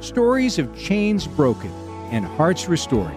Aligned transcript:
stories 0.00 0.58
of 0.58 0.76
chains 0.78 1.26
broken 1.26 1.70
and 2.10 2.24
hearts 2.24 2.68
restored. 2.68 3.14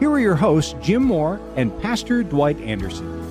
Here 0.00 0.10
are 0.10 0.18
your 0.18 0.34
hosts, 0.34 0.74
Jim 0.80 1.04
Moore 1.04 1.40
and 1.56 1.78
Pastor 1.82 2.22
Dwight 2.22 2.58
Anderson. 2.60 3.22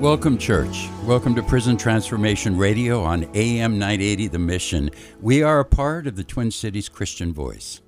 Welcome, 0.00 0.38
church. 0.38 0.88
Welcome 1.04 1.34
to 1.34 1.42
Prison 1.42 1.76
Transformation 1.76 2.56
Radio 2.56 3.02
on 3.02 3.24
AM 3.34 3.78
980 3.78 4.28
The 4.28 4.38
Mission. 4.38 4.90
We 5.20 5.42
are 5.42 5.60
a 5.60 5.64
part 5.64 6.06
of 6.06 6.16
the 6.16 6.24
Twin 6.24 6.50
Cities 6.50 6.88
Christian 6.88 7.34
Voice. 7.34 7.80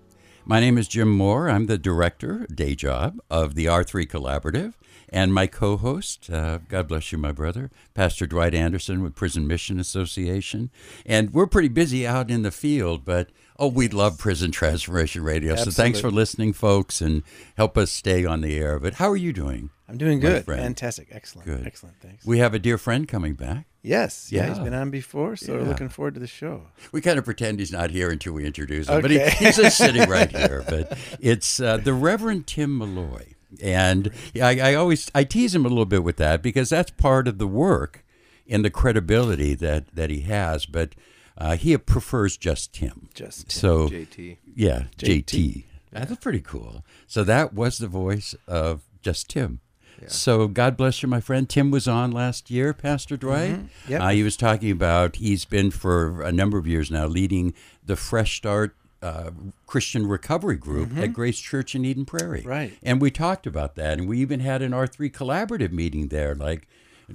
My 0.45 0.59
name 0.59 0.77
is 0.77 0.89
Jim 0.89 1.09
Moore. 1.09 1.49
I'm 1.49 1.67
the 1.67 1.79
director, 1.79 2.47
day 2.53 2.75
job, 2.75 3.21
of 3.31 3.55
the 3.55 3.67
R3 3.67 4.07
Collaborative, 4.09 4.75
and 5.09 5.33
my 5.33 5.47
co 5.47 5.77
host, 5.77 6.29
uh, 6.31 6.59
God 6.69 6.89
bless 6.89 7.13
you, 7.13 7.19
my 7.19 7.33
brother, 7.33 7.71
Pastor 7.95 8.27
Dwight 8.27 8.55
Anderson 8.55 9.03
with 9.03 9.15
Prison 9.15 9.47
Mission 9.47 9.79
Association. 9.79 10.71
And 11.07 11.33
we're 11.33 11.47
pretty 11.47 11.69
busy 11.69 12.07
out 12.07 12.31
in 12.31 12.43
the 12.43 12.51
field, 12.51 13.05
but 13.05 13.31
oh, 13.63 13.69
we 13.69 13.87
love 13.89 14.19
Prison 14.19 14.51
Transformation 14.51 15.23
Radio. 15.23 15.55
So 15.55 15.71
thanks 15.71 16.01
for 16.01 16.11
listening, 16.11 16.53
folks, 16.53 17.01
and 17.01 17.23
help 17.57 17.79
us 17.79 17.93
stay 17.93 18.25
on 18.25 18.41
the 18.41 18.59
air. 18.59 18.81
But 18.81 18.95
how 18.95 19.09
are 19.09 19.17
you 19.17 19.33
doing? 19.33 19.71
I'm 19.89 19.99
doing 19.99 20.19
good. 20.19 20.45
Fantastic. 20.47 21.09
Excellent. 21.13 21.47
Good. 21.47 21.65
Excellent. 21.65 21.95
Thanks. 22.01 22.27
We 22.27 22.39
have 22.39 22.55
a 22.55 22.59
dear 22.59 22.77
friend 22.77 23.07
coming 23.07 23.35
back. 23.35 23.67
yes. 23.83 24.33
Yeah. 24.33 24.49
He's 24.49 24.59
been 24.59 24.75
on 24.75 24.91
before, 24.91 25.37
so 25.37 25.53
we're 25.53 25.63
looking 25.63 25.89
forward 25.89 26.15
to 26.15 26.21
the 26.21 26.27
show. 26.27 26.63
We 26.91 27.01
kind 27.01 27.19
of 27.21 27.25
pretend 27.25 27.61
he's 27.61 27.71
not 27.71 27.91
here 27.91 28.11
until 28.11 28.33
we 28.33 28.45
introduce 28.45 28.89
him, 28.89 29.01
but 29.01 29.11
he, 29.13 29.21
he's 29.21 29.57
just 29.57 29.79
sitting 29.79 30.09
right 30.11 30.31
here. 30.37 30.65
But 30.69 30.99
it's 31.21 31.61
uh, 31.61 31.77
the 31.77 31.93
Reverend 31.95 32.49
Tim 32.49 32.79
Malloy, 32.79 33.35
and 33.63 34.11
I, 34.35 34.73
I 34.73 34.75
always 34.75 35.09
I 35.15 35.23
tease 35.23 35.55
him 35.55 35.65
a 35.65 35.69
little 35.69 35.85
bit 35.87 36.03
with 36.03 36.17
that 36.17 36.43
because 36.43 36.71
that's 36.71 36.91
part 36.91 37.29
of 37.29 37.39
the 37.39 37.47
work 37.47 38.05
and 38.49 38.65
the 38.65 38.71
credibility 38.71 39.55
that 39.55 39.95
that 39.95 40.11
he 40.11 40.23
has. 40.23 40.67
But 40.67 40.95
uh, 41.39 41.57
he 41.57 41.77
prefers 41.77 42.37
just 42.37 42.73
Tim. 42.73 43.09
Just 43.15 43.51
so 43.51 43.89
JT. 43.89 44.37
yeah, 44.55 44.85
JT. 44.99 45.25
JT. 45.25 45.65
That's 45.93 46.17
pretty 46.17 46.41
cool. 46.41 46.85
So 47.07 47.23
that 47.25 47.53
was 47.53 47.79
the 47.79 47.87
voice 47.89 48.35
of 48.47 48.83
just 49.03 49.29
Tim. 49.29 49.61
So 50.09 50.49
God 50.49 50.77
bless 50.77 51.03
you, 51.03 51.09
my 51.09 51.21
friend. 51.21 51.49
Tim 51.49 51.71
was 51.71 51.87
on 51.87 52.11
last 52.11 52.51
year, 52.51 52.73
Pastor 52.73 53.17
Dwight. 53.17 53.61
Yep. 53.89 54.01
Uh, 54.01 54.09
he 54.09 54.23
was 54.23 54.37
talking 54.37 54.71
about 54.71 55.17
he's 55.17 55.45
been 55.45 55.71
for 55.71 56.23
a 56.23 56.33
number 56.33 56.59
of 56.59 56.67
years 56.67 56.91
now 56.91 57.07
leading 57.07 57.55
the 57.85 57.97
Fresh 57.97 58.37
Start 58.37 58.75
uh, 59.03 59.31
Christian 59.67 60.07
Recovery 60.07 60.57
Group 60.57 60.97
at 60.97 61.13
Grace 61.13 61.39
Church 61.39 61.75
in 61.75 61.85
Eden 61.85 62.05
Prairie. 62.05 62.43
Right. 62.43 62.73
And 62.83 63.01
we 63.01 63.11
talked 63.11 63.47
about 63.47 63.75
that, 63.77 63.99
and 63.99 64.09
we 64.09 64.19
even 64.19 64.41
had 64.41 64.63
an 64.63 64.73
R 64.73 64.87
three 64.87 65.11
collaborative 65.11 65.73
meeting 65.73 66.09
there, 66.09 66.35
like 66.35 66.69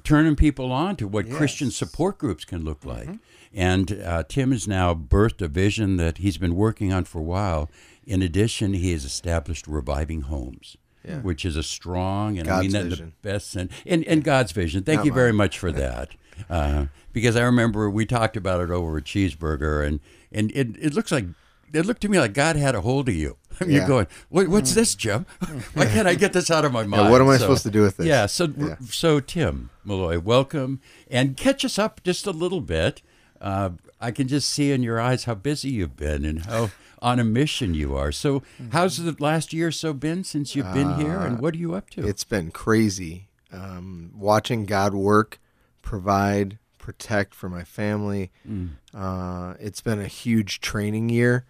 turning 0.03 0.35
people 0.35 0.71
on 0.71 0.95
to 0.97 1.07
what 1.07 1.29
Christian 1.29 1.71
support 1.71 2.17
groups 2.17 2.45
can 2.45 2.63
look 2.63 2.85
like. 2.85 3.09
And 3.53 4.01
uh, 4.03 4.23
Tim 4.27 4.51
has 4.51 4.67
now 4.67 4.93
birthed 4.93 5.41
a 5.41 5.47
vision 5.47 5.97
that 5.97 6.19
he's 6.19 6.37
been 6.37 6.55
working 6.55 6.93
on 6.93 7.05
for 7.05 7.19
a 7.19 7.23
while. 7.23 7.69
In 8.05 8.21
addition, 8.21 8.73
he 8.73 8.91
has 8.91 9.05
established 9.05 9.67
reviving 9.67 10.21
homes. 10.21 10.77
Which 11.21 11.45
is 11.45 11.55
a 11.55 11.63
strong 11.63 12.37
and 12.37 12.49
I 12.49 12.61
mean 12.61 12.71
that 12.71 12.81
in 12.81 12.89
the 12.89 13.11
best 13.21 13.49
sense, 13.49 13.71
and, 13.85 14.03
and 14.05 14.25
God's 14.25 14.51
vision. 14.51 14.83
Thank 14.83 14.97
Not 14.97 15.05
you 15.05 15.13
very 15.13 15.31
much 15.31 15.57
for 15.57 15.71
that, 15.71 16.09
uh, 16.49 16.87
because 17.13 17.37
I 17.37 17.43
remember 17.43 17.89
we 17.89 18.05
talked 18.05 18.35
about 18.35 18.59
it 18.59 18.69
over 18.69 18.97
a 18.97 19.01
cheeseburger, 19.01 19.87
and 19.87 20.01
and 20.33 20.51
it, 20.51 20.75
it 20.77 20.93
looks 20.93 21.09
like 21.09 21.23
it 21.71 21.85
looked 21.85 22.01
to 22.01 22.09
me 22.09 22.19
like 22.19 22.33
God 22.33 22.57
had 22.57 22.75
a 22.75 22.81
hold 22.81 23.07
of 23.07 23.15
you. 23.15 23.37
You're 23.67 23.87
going, 23.87 24.07
what, 24.29 24.47
what's 24.47 24.73
this, 24.73 24.93
Jim? 24.95 25.25
Why 25.73 25.85
can't 25.85 26.07
I 26.07 26.15
get 26.15 26.33
this 26.33 26.51
out 26.51 26.65
of 26.65 26.71
my 26.71 26.83
mind? 26.87 27.11
what 27.11 27.21
am 27.21 27.27
I 27.29 27.37
So- 27.37 27.41
supposed 27.43 27.63
to 27.63 27.71
do 27.71 27.81
with 27.81 27.97
this? 27.97 28.05
Yeah. 28.07 28.25
So 28.25 28.47
Yeah. 28.57 28.75
so 28.89 29.19
Tim 29.19 29.69
Malloy, 29.83 30.19
welcome, 30.19 30.79
and 31.09 31.35
catch 31.37 31.63
us 31.65 31.79
up 31.79 32.01
just 32.03 32.25
a 32.27 32.31
little 32.31 32.61
bit. 32.61 33.01
Uh, 33.41 33.69
I 34.01 34.11
can 34.11 34.27
just 34.27 34.49
see 34.49 34.71
in 34.71 34.83
your 34.83 34.99
eyes 34.99 35.23
how 35.25 35.35
busy 35.35 35.69
you've 35.69 35.95
been 35.95 36.25
and 36.25 36.45
how 36.45 36.71
on 37.01 37.19
a 37.19 37.23
mission 37.23 37.73
you 37.75 37.95
are. 37.95 38.11
So, 38.11 38.41
how's 38.71 38.97
the 38.97 39.15
last 39.19 39.53
year 39.53 39.67
or 39.67 39.71
so 39.71 39.93
been 39.93 40.23
since 40.23 40.55
you've 40.55 40.73
been 40.73 40.95
here, 40.95 41.19
and 41.19 41.39
what 41.39 41.53
are 41.53 41.57
you 41.57 41.75
up 41.75 41.89
to? 41.91 42.05
It's 42.07 42.23
been 42.23 42.49
crazy. 42.49 43.27
Um, 43.51 44.11
watching 44.15 44.65
God 44.65 44.93
work, 44.95 45.39
provide, 45.83 46.57
protect 46.79 47.33
for 47.35 47.49
my 47.49 47.63
family. 47.63 48.31
Mm. 48.47 48.69
Uh, 48.93 49.53
it's 49.59 49.81
been 49.81 49.99
a 49.99 50.07
huge 50.07 50.59
training 50.59 51.09
year. 51.09 51.45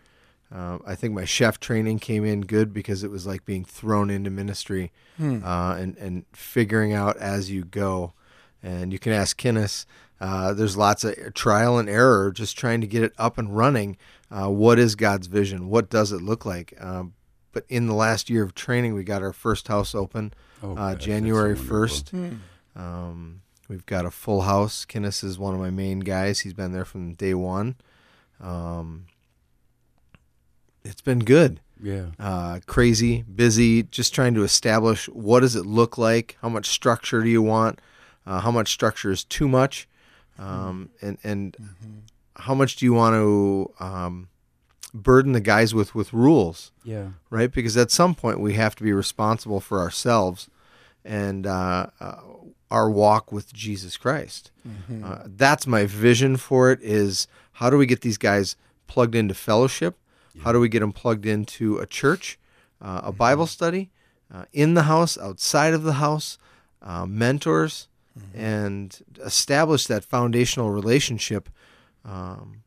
Uh, 0.53 0.77
I 0.85 0.95
think 0.95 1.13
my 1.13 1.25
chef 1.25 1.59
training 1.59 1.99
came 1.99 2.23
in 2.23 2.41
good 2.41 2.73
because 2.73 3.03
it 3.03 3.11
was 3.11 3.27
like 3.27 3.43
being 3.45 3.65
thrown 3.65 4.09
into 4.09 4.29
ministry 4.29 4.91
uh, 5.19 5.75
and, 5.77 5.97
and 5.97 6.25
figuring 6.31 6.93
out 6.93 7.17
as 7.17 7.51
you 7.51 7.65
go. 7.65 8.13
And 8.63 8.93
you 8.93 8.99
can 8.99 9.11
ask 9.13 9.35
Kenneth. 9.37 9.85
Uh, 10.21 10.53
there's 10.53 10.75
lots 10.77 11.03
of 11.03 11.33
trial 11.33 11.77
and 11.77 11.89
error, 11.89 12.31
just 12.31 12.57
trying 12.57 12.81
to 12.81 12.87
get 12.87 13.03
it 13.03 13.13
up 13.17 13.37
and 13.37 13.55
running. 13.55 13.97
Uh, 14.31 14.49
what 14.49 14.79
is 14.79 14.95
God's 14.95 15.27
vision? 15.27 15.69
What 15.69 15.89
does 15.89 16.11
it 16.11 16.21
look 16.21 16.45
like? 16.45 16.73
Um, 16.79 17.13
but 17.51 17.65
in 17.69 17.87
the 17.87 17.93
last 17.93 18.29
year 18.29 18.43
of 18.43 18.55
training, 18.55 18.93
we 18.93 19.03
got 19.03 19.21
our 19.21 19.33
first 19.33 19.67
house 19.67 19.93
open 19.93 20.33
Oh, 20.63 20.75
uh, 20.75 20.95
January 20.95 21.53
wonderful. 21.53 21.77
1st. 21.87 22.37
Um, 22.75 23.41
we've 23.67 23.85
got 23.85 24.05
a 24.05 24.11
full 24.11 24.41
house. 24.41 24.85
Kenneth 24.85 25.23
is 25.23 25.37
one 25.37 25.53
of 25.53 25.59
my 25.59 25.69
main 25.71 25.99
guys. 25.99 26.39
He's 26.41 26.53
been 26.53 26.71
there 26.71 26.85
from 26.85 27.13
day 27.13 27.33
one. 27.33 27.75
Um, 28.39 29.05
it's 30.89 31.01
been 31.01 31.19
good. 31.19 31.59
yeah. 31.81 32.07
Uh, 32.19 32.59
crazy, 32.65 33.23
busy, 33.23 33.83
just 33.83 34.13
trying 34.13 34.33
to 34.35 34.43
establish 34.43 35.07
what 35.09 35.41
does 35.41 35.55
it 35.55 35.65
look 35.65 35.97
like? 35.97 36.37
How 36.41 36.49
much 36.49 36.67
structure 36.67 37.21
do 37.21 37.29
you 37.29 37.41
want? 37.41 37.79
Uh, 38.25 38.39
how 38.41 38.51
much 38.51 38.71
structure 38.71 39.11
is 39.11 39.23
too 39.23 39.47
much? 39.47 39.87
Um, 40.39 40.89
and 41.01 41.17
and 41.23 41.55
how 42.35 42.53
much 42.53 42.75
do 42.75 42.85
you 42.85 42.93
want 42.93 43.13
to 43.15 43.73
um, 43.83 44.27
burden 44.93 45.31
the 45.33 45.39
guys 45.39 45.73
with 45.73 45.95
with 45.95 46.13
rules? 46.13 46.71
Yeah. 46.83 47.09
right? 47.29 47.51
Because 47.51 47.75
at 47.77 47.91
some 47.91 48.13
point 48.15 48.39
we 48.39 48.53
have 48.53 48.75
to 48.75 48.83
be 48.83 48.93
responsible 48.93 49.59
for 49.59 49.79
ourselves 49.79 50.49
and 51.03 51.47
uh, 51.47 51.87
uh, 51.99 52.15
our 52.69 52.89
walk 52.89 53.31
with 53.31 53.53
Jesus 53.53 53.97
Christ. 53.97 54.51
Uh, 55.03 55.23
that's 55.25 55.65
my 55.65 55.85
vision 55.85 56.35
for 56.37 56.71
it. 56.71 56.79
Is 56.81 57.27
how 57.53 57.69
do 57.69 57.77
we 57.77 57.85
get 57.85 58.01
these 58.01 58.17
guys 58.17 58.55
plugged 58.87 59.15
into 59.15 59.33
fellowship? 59.33 59.95
How 60.43 60.51
do 60.51 60.59
we 60.59 60.69
get 60.69 60.79
them 60.79 60.93
plugged 60.93 61.25
into 61.25 61.77
a 61.77 61.85
church, 61.85 62.39
uh, 62.81 63.01
a 63.03 63.11
Bible 63.11 63.47
study, 63.47 63.91
uh, 64.33 64.45
in 64.53 64.73
the 64.73 64.83
house, 64.83 65.17
outside 65.17 65.73
of 65.73 65.83
the 65.83 65.93
house, 65.93 66.37
uh, 66.81 67.05
mentors, 67.05 67.87
and 68.33 68.99
establish 69.23 69.85
that 69.85 70.03
foundational 70.03 70.71
relationship 70.71 71.49
um, 72.03 72.63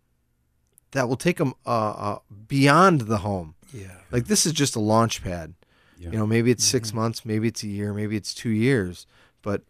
that 0.92 1.08
will 1.08 1.16
take 1.16 1.38
them 1.38 1.54
uh, 1.66 1.90
uh, 1.90 2.18
beyond 2.46 3.02
the 3.02 3.18
home. 3.18 3.54
Yeah. 3.72 3.96
Like 4.10 4.26
this 4.26 4.46
is 4.46 4.52
just 4.52 4.76
a 4.76 4.80
launch 4.80 5.22
pad. 5.24 5.54
Yeah. 5.98 6.10
You 6.10 6.18
know, 6.18 6.26
maybe 6.26 6.50
it's 6.50 6.64
6 6.64 6.92
months, 6.94 7.24
maybe 7.26 7.48
it's 7.48 7.62
a 7.62 7.68
year, 7.68 7.92
maybe 7.92 8.16
it's 8.16 8.32
two 8.32 8.50
years, 8.50 9.06
but 9.42 9.62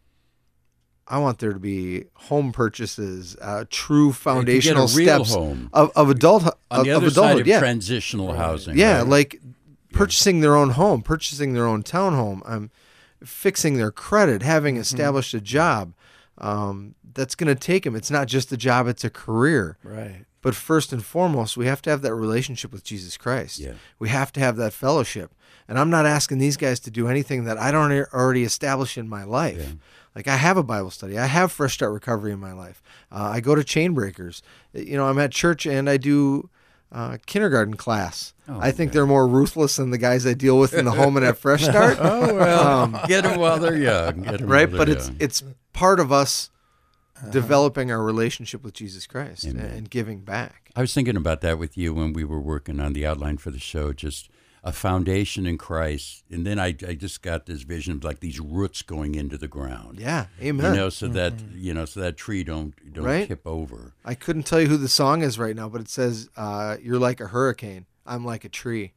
I 1.11 1.19
want 1.19 1.39
there 1.41 1.53
to 1.53 1.59
be 1.59 2.05
home 2.15 2.53
purchases, 2.53 3.37
uh, 3.43 3.65
true 3.69 4.09
get 4.11 4.17
a 4.17 4.21
foundational 4.21 4.87
real 4.89 5.25
steps 5.25 5.35
home. 5.35 5.69
of, 5.73 5.91
of 5.97 6.09
adult 6.09 6.45
On 6.45 6.53
of, 6.71 6.85
the 6.85 6.91
of 6.93 6.97
other 6.99 7.11
side 7.11 7.19
adulthood. 7.25 7.41
of 7.43 7.47
yeah, 7.49 7.59
transitional 7.59 8.33
housing. 8.35 8.79
yeah, 8.79 8.99
right? 8.99 9.07
like 9.07 9.41
purchasing 9.93 10.41
their 10.41 10.55
own 10.57 10.71
home, 10.71 11.03
purchasing 11.03 11.53
their 11.53 11.67
own 11.67 11.83
townhome, 11.83 12.41
um, 12.49 12.71
fixing 13.25 13.77
their 13.77 13.91
credit, 13.91 14.43
having 14.43 14.75
Mm-hmm. 14.77 14.83
established 14.83 15.35
a 15.35 15.41
job. 15.41 15.93
Um, 16.39 16.95
that's 17.13 17.35
going 17.35 17.49
to 17.55 17.61
take 17.61 17.83
them. 17.85 17.97
It's 17.97 18.11
not 18.11 18.29
just 18.29 18.53
a 18.53 18.57
job; 18.57 18.87
it's 18.87 19.05
a 19.05 19.11
career. 19.11 19.77
Right. 19.83 20.25
But 20.43 20.55
first 20.55 20.93
and 20.93 21.05
foremost, 21.05 21.57
we 21.57 21.67
have 21.67 21.83
to 21.83 21.91
have 21.91 22.01
that 22.03 22.15
relationship 22.15 22.73
with 22.73 22.83
Jesus 22.85 23.19
Christ. 23.19 23.59
Yeah. 23.59 23.73
We 23.99 24.09
have 24.09 24.33
to 24.33 24.41
have 24.41 24.57
that 24.57 24.73
fellowship. 24.73 25.35
And 25.69 25.79
I'm 25.79 25.91
not 25.91 26.07
asking 26.07 26.39
these 26.39 26.57
guys 26.57 26.81
to 26.81 26.91
do 26.91 27.09
anything 27.09 27.45
that 27.45 27.59
I 27.59 27.71
don't 27.71 27.93
already 28.15 28.43
establish 28.45 28.97
in 28.97 29.07
my 29.09 29.25
life. 29.25 29.75
Like 30.15 30.27
I 30.29 30.37
have 30.37 30.57
a 30.57 30.63
Bible 30.63 30.91
study, 30.91 31.19
I 31.19 31.27
have 31.27 31.53
Fresh 31.53 31.75
Start 31.75 31.93
Recovery 31.93 32.33
in 32.33 32.41
my 32.41 32.53
life. 32.53 32.83
Uh, 33.13 33.31
I 33.35 33.41
go 33.41 33.55
to 33.55 33.63
Chain 33.65 33.95
Breakers. 33.95 34.43
You 34.73 34.97
know, 34.97 35.07
I'm 35.07 35.19
at 35.19 35.31
church 35.33 35.67
and 35.67 35.89
I 35.89 35.97
do 35.99 36.51
uh, 36.93 37.19
kindergarten 37.27 37.75
class. 37.75 38.35
Oh, 38.49 38.59
I 38.61 38.73
think 38.73 38.91
they're 38.93 39.07
more 39.07 39.29
ruthless 39.29 39.77
than 39.77 39.91
the 39.91 39.99
guys 39.99 40.27
I 40.27 40.35
deal 40.35 40.59
with 40.59 40.75
in 40.75 40.85
the 40.85 40.91
home 40.91 41.17
and 41.17 41.25
at 41.25 41.39
Fresh 41.39 41.63
Start. 41.71 41.99
Oh 42.01 42.35
well, 42.35 43.05
get 43.07 43.23
them 43.23 43.39
while 43.39 43.59
they're 43.61 43.77
young. 43.77 44.23
Get 44.23 44.41
'em 44.41 44.49
right? 44.49 44.69
while 44.69 44.79
But 44.79 44.89
they're 44.89 44.97
it's 44.97 45.07
young. 45.09 45.17
it's 45.21 45.45
part 45.73 46.01
of 46.01 46.11
us 46.11 46.51
developing 47.31 47.91
our 47.93 48.03
relationship 48.03 48.65
with 48.65 48.75
Jesus 48.75 49.07
Christ 49.07 49.47
Amen. 49.47 49.67
and 49.71 49.91
giving 49.91 50.21
back. 50.21 50.71
I 50.75 50.81
was 50.81 50.95
thinking 50.95 51.17
about 51.17 51.43
that 51.43 51.59
with 51.59 51.77
you 51.77 51.93
when 51.93 52.13
we 52.13 52.25
were 52.25 52.41
working 52.41 52.81
on 52.81 52.93
the 52.95 53.05
outline 53.07 53.37
for 53.37 53.51
the 53.51 53.59
show, 53.59 53.93
just 53.93 54.29
a 54.63 54.73
foundation 54.73 55.47
in 55.47 55.57
Christ. 55.59 56.23
And 56.31 56.47
then 56.47 56.59
I, 56.59 56.69
I 56.87 56.95
just 56.95 57.23
got 57.23 57.47
this 57.47 57.63
vision 57.63 57.95
of 57.95 58.05
like 58.05 58.21
these 58.21 58.39
roots 58.41 58.83
going 58.83 59.15
into 59.15 59.39
the 59.39 59.49
ground. 59.49 59.99
Yeah, 59.99 60.27
amen. 60.41 60.43
You 60.43 60.49
amen. 60.69 60.77
know, 60.77 60.89
so 60.91 61.09
that 61.09 61.33
you 61.55 61.73
know, 61.75 61.85
so 61.85 62.01
that 62.01 62.17
tree 62.17 62.45
don't 62.45 62.75
don't 62.93 63.05
Right. 63.05 63.27
tip 63.29 63.47
over. 63.47 63.95
I 64.05 64.15
couldn't 64.15 64.45
tell 64.45 64.61
you 64.61 64.67
who 64.69 64.77
the 64.77 64.89
song 64.89 65.23
is 65.23 65.39
right 65.39 65.57
now, 65.57 65.69
but 65.69 65.81
it 65.81 65.89
says, 65.89 66.29
uh, 66.37 66.77
"You're 66.83 66.99
like 66.99 67.21
a 67.21 67.27
hurricane. 67.29 67.87
I'm 68.07 68.25
like 68.25 68.45
a 68.45 68.49
tree." 68.49 68.93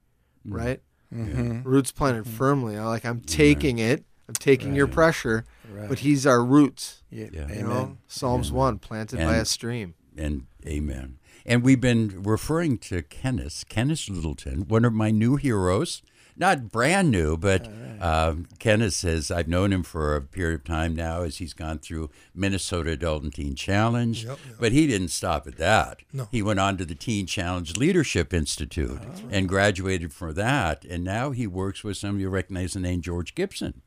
Mm. 0.48 0.54
Right? 0.54 0.82
Mm-hmm. 1.14 1.62
Roots 1.64 1.92
planted 1.92 2.28
firmly. 2.28 2.78
Like 2.80 3.06
I'm 3.06 3.22
taking 3.22 3.80
it. 3.80 4.04
I'm 4.28 4.34
taking 4.36 4.74
your 4.74 4.88
pressure, 4.88 5.44
Right. 5.72 5.88
but 5.90 6.00
He's 6.00 6.26
our 6.26 6.44
roots. 6.44 7.04
yeah. 7.12 7.28
Yeah. 7.32 7.48
You 7.50 7.54
Amen. 7.56 7.68
know, 7.70 7.98
Psalms 8.08 8.52
one, 8.54 8.80
planted 8.80 9.20
by 9.20 9.36
a 9.36 9.46
stream. 9.46 9.96
And 10.18 10.46
amen. 10.66 11.18
And 11.46 11.64
we've 11.64 11.82
been 11.82 12.24
referring 12.24 12.78
to 12.80 13.02
Kenneth, 13.04 13.66
Kenneth 13.70 14.10
Littleton, 14.10 14.68
one 14.68 14.86
of 14.86 14.94
my 14.94 15.12
new 15.12 15.36
heroes. 15.36 16.02
Not 16.36 16.72
brand 16.72 17.12
new, 17.12 17.38
but 17.38 17.70
um, 18.02 18.48
Kenneth 18.58 18.96
says 18.96 19.30
I've 19.30 19.48
known 19.48 19.72
him 19.72 19.84
for 19.84 20.16
a 20.16 20.22
period 20.22 20.62
of 20.62 20.64
time 20.64 20.96
now 20.96 21.22
as 21.22 21.38
he's 21.38 21.54
gone 21.54 21.78
through 21.78 22.10
Minnesota 22.34 22.92
Adult 22.92 23.22
and 23.22 23.32
Teen 23.32 23.54
Challenge. 23.54 24.26
Yep, 24.26 24.40
yep. 24.48 24.58
But 24.60 24.72
he 24.72 24.88
didn't 24.88 25.10
stop 25.10 25.46
at 25.46 25.58
that. 25.58 26.02
No. 26.12 26.28
He 26.32 26.42
went 26.42 26.60
on 26.60 26.78
to 26.78 26.86
the 26.86 26.96
Teen 26.96 27.28
Challenge 27.28 27.78
Leadership 27.78 28.34
Institute 28.34 29.00
and 29.30 29.48
graduated 29.48 30.12
from 30.12 30.34
that. 30.34 30.86
And 30.86 31.04
now 31.04 31.30
he 31.30 31.46
works 31.46 31.84
with 31.84 31.98
some 31.98 32.16
of 32.16 32.22
you 32.22 32.30
recognize 32.30 32.74
the 32.74 32.80
name 32.80 33.02
George 33.02 33.36
Gibson 33.36 33.84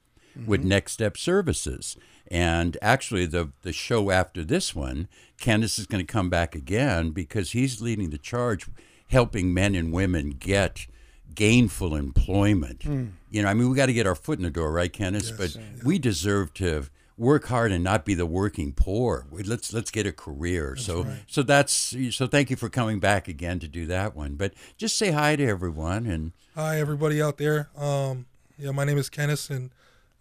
with 0.47 0.63
Next 0.63 0.93
Step 0.93 1.17
Services. 1.17 1.97
And 2.29 2.77
actually, 2.83 3.27
the, 3.27 3.51
the 3.63 3.73
show 3.73 4.11
after 4.11 4.45
this 4.45 4.75
one, 4.75 5.09
Kenneth 5.39 5.79
is 5.79 5.87
going 5.87 6.05
to 6.05 6.13
come 6.13 6.29
back 6.31 6.55
again 6.55 7.11
because 7.11 7.53
he's 7.53 7.81
leading 7.81 8.11
the 8.11 8.19
charge, 8.19 8.67
helping 9.09 9.55
men 9.55 9.75
and 9.75 9.93
women 9.93 10.31
get 10.31 10.87
gainful 11.35 11.95
employment. 11.95 12.85
You 12.85 13.43
know, 13.43 13.49
I 13.49 13.55
mean, 13.55 13.69
we 13.71 13.77
got 13.77 13.87
to 13.87 13.93
get 13.93 14.07
our 14.07 14.15
foot 14.15 14.39
in 14.39 14.45
the 14.45 14.51
door, 14.51 14.73
right, 14.73 14.93
Kenneth? 14.93 15.37
but 15.37 15.57
we 15.85 15.99
deserve 15.99 16.53
to 16.55 16.87
work 17.19 17.47
hard 17.47 17.73
and 17.73 17.83
not 17.85 18.05
be 18.05 18.15
the 18.15 18.27
working 18.27 18.73
poor. 18.73 19.27
We- 19.31 19.43
Let's 19.43 19.73
let's 19.73 19.91
get 19.91 20.07
a 20.07 20.13
career. 20.13 20.77
so 20.77 21.07
so 21.27 21.43
that's 21.43 21.95
so. 22.11 22.27
Thank 22.27 22.51
you 22.51 22.57
for 22.57 22.69
coming 22.69 22.99
back 23.01 23.27
again 23.29 23.59
to 23.61 23.69
do 23.69 23.87
that 23.87 24.15
one. 24.17 24.35
But 24.35 24.53
just 24.77 24.99
say 24.99 25.11
hi 25.13 25.37
to 25.37 25.47
everyone 25.47 26.07
and 26.07 26.33
Hi, 26.55 26.81
everybody 26.81 27.21
out 27.23 27.37
there. 27.39 27.69
Um, 27.77 28.27
yeah, 28.59 28.71
my 28.71 28.85
name 28.85 28.97
is 28.99 29.09
Kenneth, 29.11 29.51
and 29.51 29.71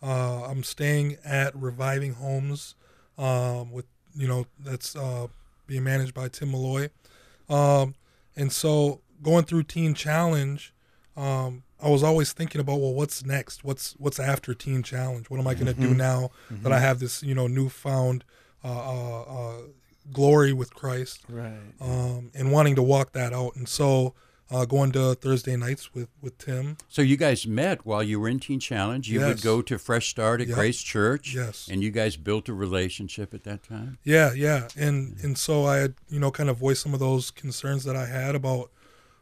uh, 0.02 0.44
I'm 0.44 0.64
staying 0.64 1.18
at 1.24 1.56
Reviving 1.56 2.14
Homes, 2.14 2.76
um, 3.18 3.72
with 3.72 3.86
you 4.16 4.28
know 4.28 4.46
that's 4.60 4.96
uh, 4.96 5.28
being 5.68 5.84
managed 5.84 6.14
by 6.14 6.28
Tim 6.28 6.52
Malloy. 6.52 6.90
Um, 7.50 7.96
and 8.36 8.52
so 8.52 9.02
going 9.22 9.46
through 9.46 9.64
Teen 9.64 9.94
Challenge, 9.94 10.74
um, 11.16 11.64
I 11.82 11.90
was 11.90 12.04
always 12.04 12.34
thinking 12.34 12.62
about 12.62 12.80
well, 12.80 12.94
what's 12.94 13.26
next? 13.26 13.64
What's 13.64 13.94
what's 13.98 14.20
after 14.20 14.54
Teen 14.54 14.84
Challenge? 14.84 15.30
What 15.30 15.40
am 15.40 15.48
I 15.48 15.54
going 15.54 15.68
to 15.68 15.74
do 15.74 15.94
now 15.94 16.32
that 16.52 16.72
I 16.72 16.80
have 16.80 17.00
this 17.00 17.24
you 17.24 17.36
know 17.36 17.48
newfound 17.48 18.24
uh, 18.64 18.68
uh, 18.68 19.22
uh, 19.22 19.62
glory 20.12 20.54
with 20.54 20.74
Christ? 20.74 21.24
Right. 21.30 21.54
um, 21.82 22.32
and 22.34 22.52
wanting 22.52 22.76
to 22.76 22.84
walk 22.84 23.14
that 23.14 23.34
out. 23.34 23.56
And 23.56 23.68
so 23.68 24.14
uh, 24.52 24.66
going 24.66 24.92
to 24.92 25.16
Thursday 25.16 25.56
nights 25.56 25.94
with, 25.94 26.08
with 26.22 26.38
Tim. 26.38 26.78
So 26.88 27.02
you 27.02 27.18
guys 27.18 27.48
met 27.48 27.86
while 27.86 28.04
you 28.04 28.20
were 28.20 28.30
in 28.30 28.40
Teen 28.40 28.60
Challenge. 28.60 29.10
You 29.10 29.22
would 29.22 29.42
go 29.42 29.62
to 29.64 29.78
Fresh 29.80 30.10
Start 30.10 30.42
at 30.42 30.48
Yep. 30.48 30.56
Grace 30.56 30.82
Church. 30.82 31.34
Yes. 31.34 31.68
And 31.72 31.84
you 31.84 31.90
guys 31.92 32.16
built 32.16 32.48
a 32.50 32.54
relationship 32.54 33.34
at 33.34 33.44
that 33.44 33.64
time. 33.64 33.98
Yeah, 34.04 34.34
yeah. 34.34 34.68
And 34.78 35.18
and 35.24 35.38
so 35.38 35.66
I 35.66 35.78
had, 35.78 35.96
you 36.10 36.20
know, 36.20 36.32
kind 36.32 36.50
of 36.50 36.58
voiced 36.58 36.84
some 36.84 36.94
of 36.94 37.00
those 37.00 37.32
concerns 37.32 37.84
that 37.86 37.96
I 37.96 38.06
had 38.06 38.36
about 38.36 38.72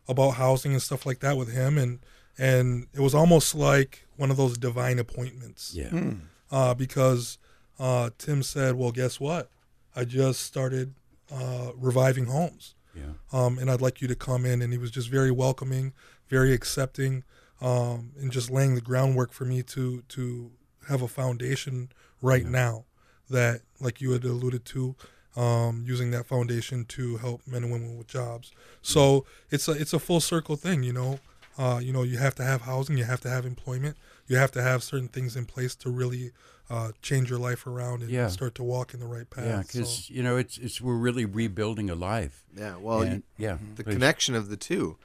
about 0.10 0.32
housing 0.32 0.74
and 0.74 0.82
stuff 0.82 1.06
like 1.06 1.20
that 1.22 1.38
with 1.38 1.54
him 1.54 1.78
and 1.78 2.00
and 2.38 2.88
it 2.94 3.00
was 3.00 3.16
almost 3.16 3.56
like 3.56 4.06
one 4.18 4.30
of 4.32 4.38
those 4.38 4.58
divine 4.58 5.00
appointments. 5.00 5.74
Yeah. 5.74 6.14
Uh, 6.52 6.74
because 6.74 7.38
uh, 7.80 8.10
Tim 8.18 8.44
said, 8.44 8.76
Well, 8.76 8.92
guess 8.92 9.20
what? 9.20 9.50
I 9.96 10.04
just 10.06 10.42
started 10.42 10.96
uh, 11.32 11.72
reviving 11.76 12.26
homes. 12.26 12.76
Yeah. 12.96 13.14
um, 13.32 13.58
and 13.58 13.72
I'd 13.72 13.82
like 13.82 14.02
you 14.02 14.08
to 14.08 14.16
come 14.16 14.46
in. 14.46 14.62
And 14.62 14.72
he 14.72 14.78
was 14.78 14.92
just 14.92 15.10
very 15.10 15.32
welcoming, 15.32 15.94
very 16.30 16.54
accepting, 16.54 17.24
um, 17.62 18.12
and 18.20 18.32
just 18.32 18.52
laying 18.52 18.76
the 18.76 18.82
groundwork 18.82 19.32
for 19.32 19.46
me 19.46 19.64
to 19.64 20.02
to 20.10 20.52
have 20.90 21.02
a 21.02 21.08
foundation 21.08 21.90
right 22.22 22.46
now 22.46 22.86
that, 23.30 23.62
like 23.80 24.02
you 24.02 24.12
had 24.12 24.24
alluded 24.26 24.66
to, 24.66 24.96
um, 25.36 25.84
using 25.88 26.12
that 26.12 26.26
foundation 26.26 26.86
to 26.86 27.18
help 27.18 27.42
men 27.48 27.64
and 27.64 27.72
women 27.72 27.98
with 27.98 28.08
jobs. 28.08 28.52
So 28.82 29.26
it's 29.50 29.68
a 29.68 29.72
it's 29.72 29.94
a 29.94 30.00
full 30.00 30.20
circle 30.20 30.56
thing, 30.56 30.84
you 30.84 30.94
know. 30.94 31.20
Uh, 31.58 31.80
you 31.82 31.94
know, 31.94 32.02
you 32.02 32.18
have 32.18 32.34
to 32.36 32.44
have 32.44 32.62
housing, 32.62 32.98
you 32.98 33.04
have 33.04 33.22
to 33.22 33.30
have 33.30 33.46
employment, 33.46 33.96
you 34.28 34.36
have 34.38 34.52
to 34.52 34.62
have 34.62 34.82
certain 34.82 35.08
things 35.08 35.36
in 35.36 35.46
place 35.46 35.76
to 35.76 35.90
really 35.92 36.32
uh, 36.74 36.92
change 37.04 37.30
your 37.30 37.38
life 37.40 37.68
around 37.68 38.02
and 38.02 38.10
Yeah. 38.10 38.28
start 38.30 38.56
to 38.56 38.64
walk 38.64 38.94
in 38.96 39.00
the 39.00 39.06
right 39.06 39.30
path. 39.30 39.46
Yeah, 39.46 39.62
So- 39.62 39.68
because 39.68 40.10
you 40.10 40.24
know 40.24 40.38
it's 40.38 40.58
it's 40.58 40.82
we're 40.82 40.98
really 40.98 41.26
rebuilding 41.26 41.90
a 41.90 41.96
life. 41.96 42.46
Yeah. 42.56 42.78
Well, 42.78 43.02
And- 43.04 43.14
you- 43.38 43.46
yeah, 43.46 43.58
the 43.76 43.84
please. 43.84 43.94
connection 43.94 44.34
of 44.36 44.50
the 44.50 44.58
two, 44.58 44.98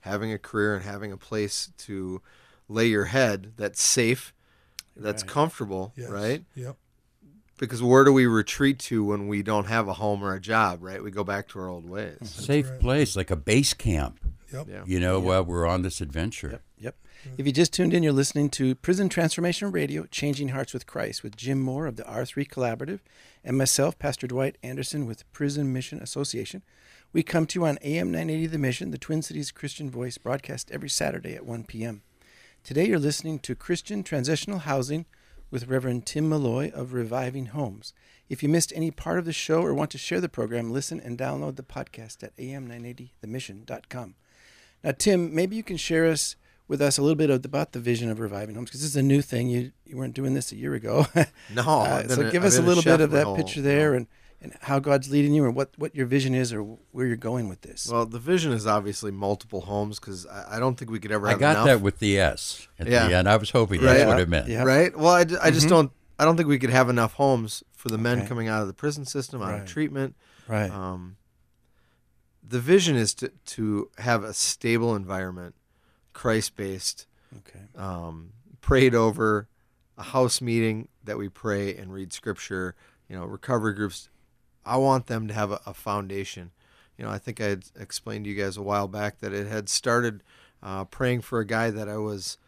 having 0.00 0.32
a 0.32 0.38
career 0.38 0.76
and 0.76 0.84
having 0.84 1.10
a 1.10 1.16
place 1.16 1.70
to 1.78 2.22
lay 2.68 2.86
your 2.86 3.06
head 3.06 3.52
that's 3.56 3.82
safe, 3.82 4.32
that's 4.96 5.22
Right. 5.24 5.30
comfortable, 5.32 5.92
Yes. 5.96 6.10
right? 6.10 6.44
Yep. 6.54 6.76
Because 7.58 7.82
where 7.82 8.04
do 8.04 8.12
we 8.12 8.26
retreat 8.26 8.78
to 8.80 9.02
when 9.02 9.28
we 9.28 9.42
don't 9.42 9.66
have 9.66 9.88
a 9.88 9.94
home 9.94 10.22
or 10.22 10.34
a 10.34 10.40
job, 10.40 10.82
right? 10.82 11.02
We 11.02 11.10
go 11.10 11.24
back 11.24 11.48
to 11.48 11.58
our 11.58 11.68
old 11.68 11.88
ways. 11.88 12.18
Safe 12.30 12.68
right. 12.70 12.80
place, 12.80 13.16
like 13.16 13.30
a 13.30 13.36
base 13.36 13.72
camp. 13.74 14.20
Yep. 14.52 14.66
Yeah. 14.68 14.82
You 14.86 15.00
know, 15.00 15.18
while 15.18 15.44
we're 15.44 15.66
on 15.66 15.82
this 15.82 16.00
adventure. 16.00 16.50
Yep. 16.50 16.62
Yep. 16.78 16.96
If 17.38 17.46
you 17.46 17.52
just 17.52 17.72
tuned 17.72 17.92
in, 17.92 18.02
you're 18.02 18.12
listening 18.12 18.50
to 18.50 18.74
Prison 18.74 19.08
Transformation 19.08 19.70
Radio, 19.72 20.04
Changing 20.06 20.48
Hearts 20.48 20.72
with 20.72 20.86
Christ, 20.86 21.22
with 21.22 21.36
Jim 21.36 21.60
Moore 21.60 21.86
of 21.86 21.96
the 21.96 22.04
R3 22.04 22.48
Collaborative 22.48 23.00
and 23.44 23.58
myself, 23.58 23.98
Pastor 23.98 24.26
Dwight 24.26 24.56
Anderson 24.62 25.06
with 25.06 25.30
Prison 25.32 25.72
Mission 25.72 26.00
Association. 26.00 26.62
We 27.12 27.22
come 27.22 27.46
to 27.46 27.58
you 27.58 27.66
on 27.66 27.78
AM 27.82 28.10
980 28.10 28.46
The 28.48 28.58
Mission, 28.58 28.90
the 28.90 28.98
Twin 28.98 29.22
Cities 29.22 29.50
Christian 29.50 29.90
Voice, 29.90 30.18
broadcast 30.18 30.70
every 30.70 30.88
Saturday 30.88 31.34
at 31.34 31.46
1 31.46 31.64
p.m. 31.64 32.02
Today, 32.62 32.86
you're 32.86 32.98
listening 32.98 33.38
to 33.40 33.54
Christian 33.54 34.02
Transitional 34.02 34.58
Housing 34.60 35.06
with 35.50 35.68
Reverend 35.68 36.04
Tim 36.06 36.28
Malloy 36.28 36.70
of 36.72 36.92
Reviving 36.92 37.46
Homes. 37.46 37.94
If 38.28 38.42
you 38.42 38.48
missed 38.48 38.72
any 38.74 38.90
part 38.90 39.18
of 39.18 39.24
the 39.24 39.32
show 39.32 39.62
or 39.62 39.72
want 39.72 39.90
to 39.92 39.98
share 39.98 40.20
the 40.20 40.28
program, 40.28 40.72
listen 40.72 41.00
and 41.00 41.16
download 41.16 41.56
the 41.56 41.62
podcast 41.62 42.24
at 42.24 42.36
am980themission.com. 42.36 44.16
Now, 44.84 44.92
Tim, 44.96 45.34
maybe 45.34 45.56
you 45.56 45.62
can 45.62 45.76
share 45.76 46.06
us 46.06 46.36
with 46.68 46.80
us 46.82 46.98
a 46.98 47.02
little 47.02 47.16
bit 47.16 47.30
of, 47.30 47.44
about 47.44 47.72
the 47.72 47.78
vision 47.80 48.10
of 48.10 48.18
reviving 48.20 48.54
homes 48.56 48.70
because 48.70 48.80
this 48.82 48.90
is 48.90 48.96
a 48.96 49.02
new 49.02 49.22
thing. 49.22 49.48
You 49.48 49.72
you 49.84 49.96
weren't 49.96 50.14
doing 50.14 50.34
this 50.34 50.52
a 50.52 50.56
year 50.56 50.74
ago. 50.74 51.06
No, 51.54 51.62
Uh, 51.62 52.08
so 52.08 52.30
give 52.30 52.42
I've 52.42 52.48
us 52.48 52.56
a 52.56 52.58
been 52.60 52.64
a 52.64 52.68
little 52.68 52.82
bit 52.82 53.00
of 53.00 53.10
that 53.12 53.24
whole- 53.24 53.36
picture 53.36 53.62
there 53.62 53.90
no. 53.92 53.96
and, 53.98 54.06
and 54.42 54.52
how 54.62 54.78
God's 54.80 55.10
leading 55.10 55.32
you 55.32 55.44
and 55.46 55.54
what, 55.54 55.70
what 55.78 55.94
your 55.94 56.06
vision 56.06 56.34
is 56.34 56.52
or 56.52 56.60
where 56.92 57.06
you're 57.06 57.16
going 57.16 57.48
with 57.48 57.60
this. 57.62 57.88
Well, 57.90 58.04
the 58.04 58.18
vision 58.18 58.52
is 58.52 58.66
obviously 58.66 59.10
multiple 59.12 59.62
homes 59.62 59.98
because 60.00 60.26
I, 60.26 60.56
I 60.56 60.58
don't 60.58 60.76
think 60.76 60.90
we 60.90 60.98
could 60.98 61.12
ever 61.12 61.28
I 61.28 61.34
got 61.34 61.52
enough. 61.52 61.66
that 61.66 61.80
with 61.80 62.00
the 62.00 62.18
S 62.18 62.66
at 62.78 62.86
Yeah. 62.88 63.08
the 63.08 63.14
end. 63.16 63.28
I 63.28 63.36
was 63.36 63.50
hoping 63.50 63.80
Right. 63.80 63.94
that's 63.98 64.06
what 64.08 64.20
it 64.20 64.28
meant. 64.28 64.48
Yeah. 64.48 64.64
Right. 64.64 64.94
Well, 64.96 65.14
I, 65.14 65.24
ju- 65.24 65.38
I 65.42 65.50
just 65.50 65.68
don't. 65.68 65.90
I 66.18 66.24
don't 66.24 66.36
think 66.36 66.48
we 66.48 66.58
could 66.58 66.70
have 66.70 66.88
enough 66.88 67.12
homes 67.14 67.62
for 67.72 67.90
the 67.90 67.98
men 67.98 68.18
Okay. 68.20 68.28
coming 68.28 68.48
out 68.48 68.60
of 68.62 68.66
the 68.68 68.72
prison 68.74 69.04
system, 69.04 69.40
out 69.42 69.50
Right. 69.52 69.60
of 69.62 69.66
treatment. 69.68 70.16
right. 70.48 70.70
Um, 70.70 71.16
the 72.48 72.60
vision 72.60 72.96
is 72.96 73.14
to 73.14 73.30
to 73.46 73.90
have 73.98 74.22
a 74.22 74.32
stable 74.32 74.94
environment, 74.94 75.54
Christ 76.12 76.56
based, 76.56 77.06
okay. 77.38 77.64
um, 77.76 78.32
prayed 78.60 78.94
over, 78.94 79.48
a 79.98 80.02
house 80.02 80.40
meeting 80.40 80.88
that 81.04 81.18
we 81.18 81.28
pray 81.28 81.74
and 81.76 81.92
read 81.92 82.12
scripture. 82.12 82.74
You 83.08 83.16
know, 83.16 83.24
recovery 83.24 83.74
groups. 83.74 84.08
I 84.64 84.76
want 84.78 85.06
them 85.06 85.28
to 85.28 85.34
have 85.34 85.52
a, 85.52 85.60
a 85.64 85.74
foundation. 85.74 86.50
You 86.98 87.04
know, 87.04 87.10
I 87.10 87.18
think 87.18 87.40
I 87.40 87.44
had 87.44 87.64
explained 87.78 88.24
to 88.24 88.30
you 88.30 88.42
guys 88.42 88.56
a 88.56 88.62
while 88.62 88.88
back 88.88 89.18
that 89.20 89.32
it 89.32 89.46
had 89.46 89.68
started 89.68 90.22
uh, 90.62 90.84
praying 90.84 91.20
for 91.20 91.38
a 91.38 91.46
guy 91.46 91.70
that 91.70 91.88
I 91.88 91.98
was 91.98 92.38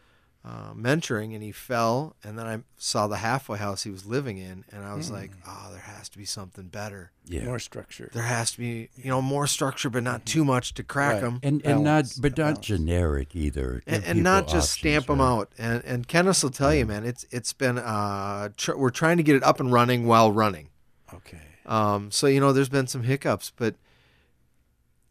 uh, 0.45 0.73
mentoring, 0.73 1.35
and 1.35 1.43
he 1.43 1.53
fell, 1.53 2.17
and 2.25 2.39
then 2.39 2.47
I 2.47 2.61
saw 2.79 3.07
the 3.07 3.17
halfway 3.19 3.59
house 3.59 3.83
he 3.83 3.91
was 3.91 4.07
living 4.07 4.39
in, 4.39 4.65
and 4.71 4.85
I 4.85 4.95
was 4.95 5.11
like, 5.11 5.33
oh, 5.47 5.69
there 5.73 5.81
has 5.81 6.09
to 6.11 6.17
be 6.19 6.25
something 6.25 6.69
better. 6.69 7.11
Yeah. 7.27 7.45
More 7.45 7.59
structure. 7.59 8.09
There 8.15 8.23
has 8.23 8.53
to 8.53 8.59
be, 8.59 8.89
you 8.97 9.11
know, 9.11 9.21
more 9.21 9.47
structure, 9.47 9.91
but 9.91 10.03
not 10.05 10.25
too 10.25 10.45
much 10.45 10.73
to 10.75 10.83
crack 10.83 11.15
Right. 11.15 11.21
them 11.23 11.41
And 11.43 11.61
and 11.67 11.83
not 11.85 12.05
but 12.21 12.39
a 12.39 12.41
not 12.43 12.53
balance. 12.55 12.67
generic 12.67 13.37
either. 13.37 13.83
and, 13.87 14.03
Give 14.05 14.11
and 14.11 14.23
not 14.23 14.45
people 14.47 14.55
just 14.61 14.73
stamp 14.73 15.03
options, 15.11 15.19
them 15.19 15.21
out. 15.21 15.53
And 15.59 15.85
and 15.85 16.09
Kenneth 16.09 16.43
will 16.43 16.51
tell 16.51 16.73
you, 16.75 16.87
man, 16.87 17.05
it's 17.05 17.27
it's 17.31 17.53
been 17.53 17.77
uh 17.77 18.51
tr- 18.57 18.77
we're 18.77 18.91
trying 18.91 19.19
to 19.19 19.23
get 19.23 19.37
it 19.37 19.43
up 19.43 19.61
and 19.61 19.71
running 19.73 20.07
while 20.07 20.33
running. 20.33 20.69
Okay. 21.13 21.41
Um, 21.67 22.11
so 22.11 22.27
you 22.29 22.41
know, 22.41 22.53
there's 22.55 22.71
been 22.71 22.87
some 22.87 23.03
hiccups, 23.03 23.53
but 23.55 23.75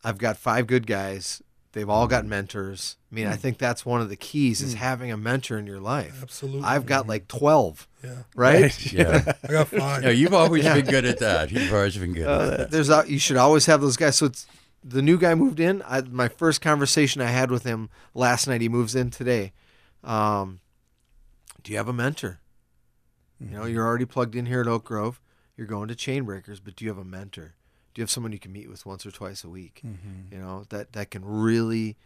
I've 0.04 0.18
got 0.18 0.38
five 0.38 0.66
good 0.68 0.88
guys 0.88 1.44
they've 1.74 1.90
all 1.90 2.08
got 2.08 2.26
mentors. 2.26 2.98
I 3.12 3.16
mean, 3.16 3.28
I 3.28 3.36
mm. 3.36 3.40
think 3.40 3.58
that's 3.58 3.86
one 3.86 4.02
of 4.02 4.10
the 4.10 4.16
keys 4.16 4.62
is 4.62 4.74
mm. 4.74 4.78
having 4.78 5.12
a 5.12 5.18
mentor 5.18 5.58
in 5.58 5.68
your 5.68 5.80
life. 5.80 6.20
Absolutely. 6.22 6.64
I've 6.64 6.86
got 6.86 7.02
mm-hmm. 7.02 7.10
like 7.10 7.28
12, 7.28 7.88
yeah. 8.04 8.12
right? 8.36 8.92
Yeah. 8.94 9.34
I 9.44 9.48
got 9.48 9.68
five. 9.68 10.04
No, 10.04 10.10
you've 10.10 10.34
always 10.34 10.64
been 10.64 10.86
good 10.86 11.06
at 11.06 11.20
that. 11.20 11.52
You've 11.52 11.74
always 11.74 11.98
been 11.98 12.14
good 12.14 12.24
at 12.24 12.30
uh, 12.30 12.58
that. 12.58 12.72
There's 12.72 12.90
a, 12.90 13.04
you 13.08 13.20
should 13.20 13.38
always 13.38 13.66
have 13.66 13.82
those 13.82 13.98
guys. 13.98 14.18
So 14.18 14.28
it's 14.28 14.48
the 14.84 15.02
new 15.02 15.18
guy 15.18 15.36
moved 15.36 15.60
in. 15.60 15.84
I, 15.86 16.02
my 16.02 16.28
first 16.28 16.62
conversation 16.62 17.22
I 17.22 17.28
had 17.28 17.52
with 17.52 17.64
him 17.64 17.90
last 18.14 18.48
night. 18.48 18.62
He 18.62 18.70
moves 18.70 18.96
in 18.96 19.10
today. 19.10 19.54
Um, 20.04 20.62
do 21.64 21.72
you 21.72 21.78
have 21.78 21.88
a 21.88 21.94
mentor? 21.94 22.40
You 23.40 23.52
know, 23.52 23.62
mm-hmm. 23.62 23.74
you're 23.74 23.86
already 23.86 24.06
plugged 24.06 24.36
in 24.36 24.46
here 24.46 24.62
at 24.62 24.68
Oak 24.68 24.86
Grove. 24.86 25.22
You're 25.56 25.68
going 25.68 25.88
to 25.90 25.96
Chainbreakers, 25.96 26.62
but 26.64 26.76
do 26.76 26.86
you 26.86 26.92
have 26.92 26.98
a 26.98 27.04
mentor? 27.04 27.56
Do 27.98 28.02
you 28.02 28.04
have 28.04 28.12
someone 28.12 28.32
you 28.32 28.38
can 28.38 28.54
meet 28.54 28.70
with 28.70 28.86
once 28.86 29.08
or 29.08 29.12
twice 29.12 29.44
a 29.44 29.50
week? 29.50 29.82
You 30.32 30.38
know 30.38 30.66
that 30.70 30.94
that 30.94 31.10
can 31.10 31.26
really 31.26 31.98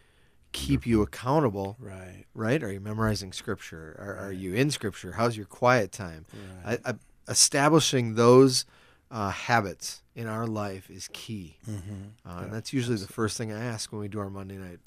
keep 0.54 0.88
you 0.88 1.02
accountable. 1.02 1.76
Right. 1.82 2.24
right? 2.34 2.64
Are 2.64 2.72
you 2.72 2.80
memorizing 2.80 3.34
scripture? 3.34 3.98
Are, 4.00 4.28
are 4.28 4.32
you 4.32 4.54
in 4.54 4.72
scripture? 4.72 5.12
How's 5.12 5.36
your 5.36 5.48
quiet 5.48 5.92
time? 5.92 6.26
I, 6.66 6.78
I, 6.86 6.94
establishing 7.28 8.16
those 8.16 8.64
uh, 9.12 9.32
habits 9.32 10.02
in 10.16 10.28
our 10.28 10.48
life 10.48 10.90
is 10.90 11.10
key, 11.12 11.58
uh, 12.26 12.40
and 12.44 12.54
that's 12.54 12.72
usually 12.72 12.96
the 12.96 13.08
first 13.12 13.38
thing 13.38 13.52
I 13.52 13.62
ask 13.62 13.92
when 13.92 14.00
we 14.00 14.08
do 14.08 14.20
our 14.20 14.30
Monday 14.30 14.56
night 14.56 14.80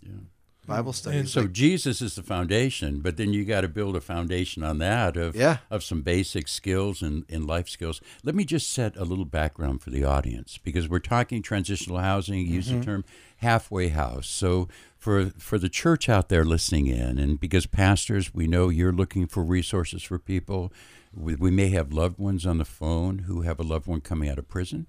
Bible 0.67 0.93
studies. 0.93 1.33
So 1.33 1.43
like, 1.43 1.53
Jesus 1.53 2.01
is 2.01 2.15
the 2.15 2.23
foundation, 2.23 3.01
but 3.01 3.17
then 3.17 3.33
you 3.33 3.45
got 3.45 3.63
to 3.63 3.69
build 3.69 3.97
a 3.97 4.01
foundation 4.01 4.63
on 4.63 4.79
that 4.79 5.17
of 5.17 5.37
Yeah. 5.37 5.59
of 5.71 5.83
some 5.83 6.03
basic 6.03 6.49
skills 6.49 7.03
and, 7.03 7.25
and 7.29 7.47
life 7.47 7.69
skills. 7.69 8.01
Let 8.23 8.35
me 8.35 8.45
just 8.45 8.73
set 8.73 8.97
a 8.97 9.05
little 9.05 9.25
background 9.25 9.83
for 9.83 9.91
the 9.91 10.05
audience 10.05 10.59
because 10.59 10.89
we're 10.89 10.99
talking 10.99 11.43
transitional 11.43 11.99
housing. 11.99 12.47
Use 12.47 12.69
the 12.69 12.75
mm-hmm. 12.75 12.83
term 12.83 13.05
halfway 13.39 13.89
house. 13.89 14.29
So 14.29 14.69
for 14.99 15.31
for 15.39 15.59
the 15.59 15.69
church 15.69 16.09
out 16.09 16.29
there 16.29 16.45
listening 16.45 16.87
in, 16.87 17.19
and 17.19 17.39
because 17.39 17.67
pastors, 17.67 18.33
we 18.33 18.47
know 18.47 18.69
you're 18.69 18.93
looking 18.93 19.27
for 19.27 19.45
resources 19.45 20.03
for 20.03 20.19
people. 20.19 20.73
We, 21.17 21.37
we 21.37 21.53
may 21.53 21.69
have 21.69 21.93
loved 21.93 22.19
ones 22.19 22.45
on 22.45 22.59
the 22.59 22.65
phone 22.65 23.21
who 23.21 23.43
have 23.43 23.61
a 23.61 23.63
loved 23.63 23.87
one 23.87 24.01
coming 24.01 24.29
out 24.29 24.39
of 24.39 24.49
prison 24.49 24.89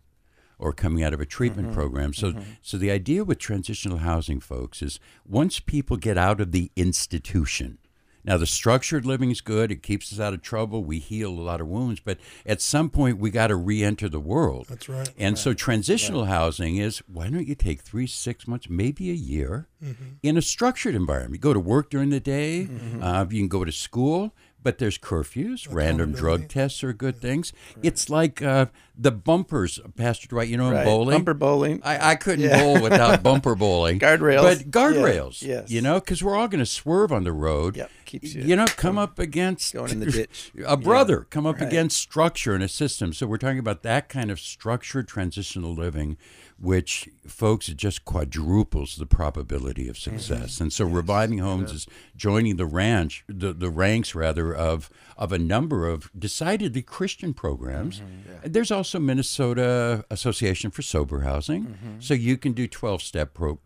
or 0.58 0.74
coming 0.74 1.04
out 1.04 1.14
of 1.14 1.22
a 1.22 1.26
treatment 1.26 1.68
mm-hmm. 1.70 1.78
program. 1.78 2.14
So, 2.14 2.32
mm-hmm. 2.32 2.42
so 2.62 2.78
the 2.78 2.92
idea 2.92 3.24
with 3.24 3.40
transitional 3.40 3.98
housing, 3.98 4.40
folks, 4.40 4.82
is 4.82 5.00
once 5.26 5.60
people 5.60 5.98
get 5.98 6.18
out 6.18 6.40
of 6.42 6.52
the 6.52 6.72
institution. 6.76 7.78
Now, 8.26 8.38
the 8.38 8.48
structured 8.48 9.06
living 9.06 9.30
is 9.30 9.40
good; 9.40 9.72
it 9.72 9.84
keeps 9.84 10.12
us 10.12 10.20
out 10.20 10.34
of 10.34 10.42
trouble. 10.42 10.84
We 10.84 10.98
heal 10.98 11.30
a 11.30 11.42
lot 11.42 11.62
of 11.62 11.68
wounds, 11.68 12.00
but 12.00 12.18
at 12.44 12.60
some 12.60 12.90
point, 12.90 13.20
we 13.20 13.30
got 13.30 13.48
to 13.48 13.56
re-enter 13.56 14.10
the 14.10 14.20
world. 14.20 14.66
That's 14.68 14.90
right. 14.90 15.10
And 15.16 15.38
so, 15.38 15.54
transitional 15.54 16.26
housing 16.26 16.78
is 16.78 17.04
why 17.08 17.30
don't 17.30 17.48
you 17.48 17.54
take 17.54 17.82
three, 17.82 18.08
six 18.08 18.48
months, 18.48 18.68
maybe 18.68 19.12
a 19.12 19.14
year, 19.14 19.68
mm-hmm. 19.84 20.04
in 20.24 20.38
a 20.38 20.42
structured 20.42 20.96
environment? 20.96 21.36
You 21.36 21.40
go 21.40 21.54
to 21.54 21.60
work 21.60 21.92
during 21.92 22.10
the 22.10 22.20
day. 22.20 22.68
Uh, 23.00 23.28
you 23.30 23.42
can 23.42 23.48
go 23.48 23.64
to 23.64 23.72
school, 23.72 24.34
but 24.66 24.80
there's 24.80 24.98
curfews. 24.98 25.68
Random 25.72 26.12
drug 26.12 26.48
tests 26.50 26.84
are 26.84 26.92
good 26.92 27.18
things. 27.22 27.54
It's 27.84 28.10
like 28.10 28.42
uh, 28.42 28.66
the 28.98 29.12
bumpers, 29.12 29.80
Pastor 29.96 30.28
Dwight. 30.28 30.50
You 30.50 30.58
know, 30.58 30.68
in 30.70 30.74
Right. 30.74 30.84
bowling. 30.84 31.16
Bumper 31.18 31.36
bowling. 31.36 31.82
I, 31.84 32.12
I 32.12 32.16
couldn't 32.16 32.50
bowl 32.50 32.82
without 32.82 33.22
bumper 33.30 33.54
bowling. 33.54 34.00
Guardrails. 34.00 34.42
But 34.42 34.72
guardrails. 34.72 35.42
Yeah, 35.44 35.48
yes. 35.62 35.70
You 35.72 35.82
know, 35.82 36.00
because 36.00 36.24
we're 36.24 36.36
all 36.36 36.48
going 36.48 36.60
to 36.60 36.66
swerve 36.66 37.12
on 37.12 37.24
the 37.24 37.32
road. 37.32 37.78
Yep, 37.78 37.92
keeps 38.06 38.34
you 38.34 38.42
You 38.42 38.56
know, 38.56 38.66
come 38.66 38.98
up 38.98 39.20
against 39.20 39.72
going 39.74 39.92
in 39.92 40.00
the 40.00 40.06
ditch. 40.12 40.52
a 40.66 40.76
brother, 40.76 41.28
come 41.30 41.46
up 41.46 41.60
right. 41.60 41.68
against 41.68 41.98
structure 42.00 42.56
and 42.56 42.64
a 42.64 42.68
system. 42.68 43.14
So 43.14 43.28
we're 43.28 43.38
talking 43.38 43.60
about 43.60 43.84
that 43.84 44.10
kind 44.10 44.32
of 44.32 44.40
structured 44.40 45.08
transitional 45.08 45.76
living, 45.76 46.18
which 46.58 47.10
folks 47.28 47.68
it 47.68 47.78
just 47.78 48.06
quadruples 48.06 48.96
the 48.96 49.06
probability 49.06 49.90
of 49.90 49.98
success. 49.98 50.62
And 50.62 50.72
so 50.72 50.86
reviving 50.86 51.40
homes 51.40 51.72
is 51.72 51.88
joining 52.16 52.56
the 52.56 52.66
ranch, 52.66 53.26
the, 53.28 53.54
the 53.54 53.70
ranks 53.70 54.16
rather 54.16 54.54
of 54.56 54.90
of 55.18 55.32
a 55.32 55.38
number 55.38 55.88
of 55.88 56.10
decidedly 56.18 56.82
Christian 56.82 57.34
programs. 57.34 58.02
There's 58.44 58.72
also 58.72 59.00
Minnesota 59.00 60.06
Association 60.10 60.72
for 60.72 60.82
Sober 60.82 61.22
Housing, 61.22 61.78
so 62.00 62.14
you 62.14 62.38
can 62.38 62.54
do 62.54 62.68
twelve 62.68 63.02
step 63.02 63.34
pro. 63.34 63.60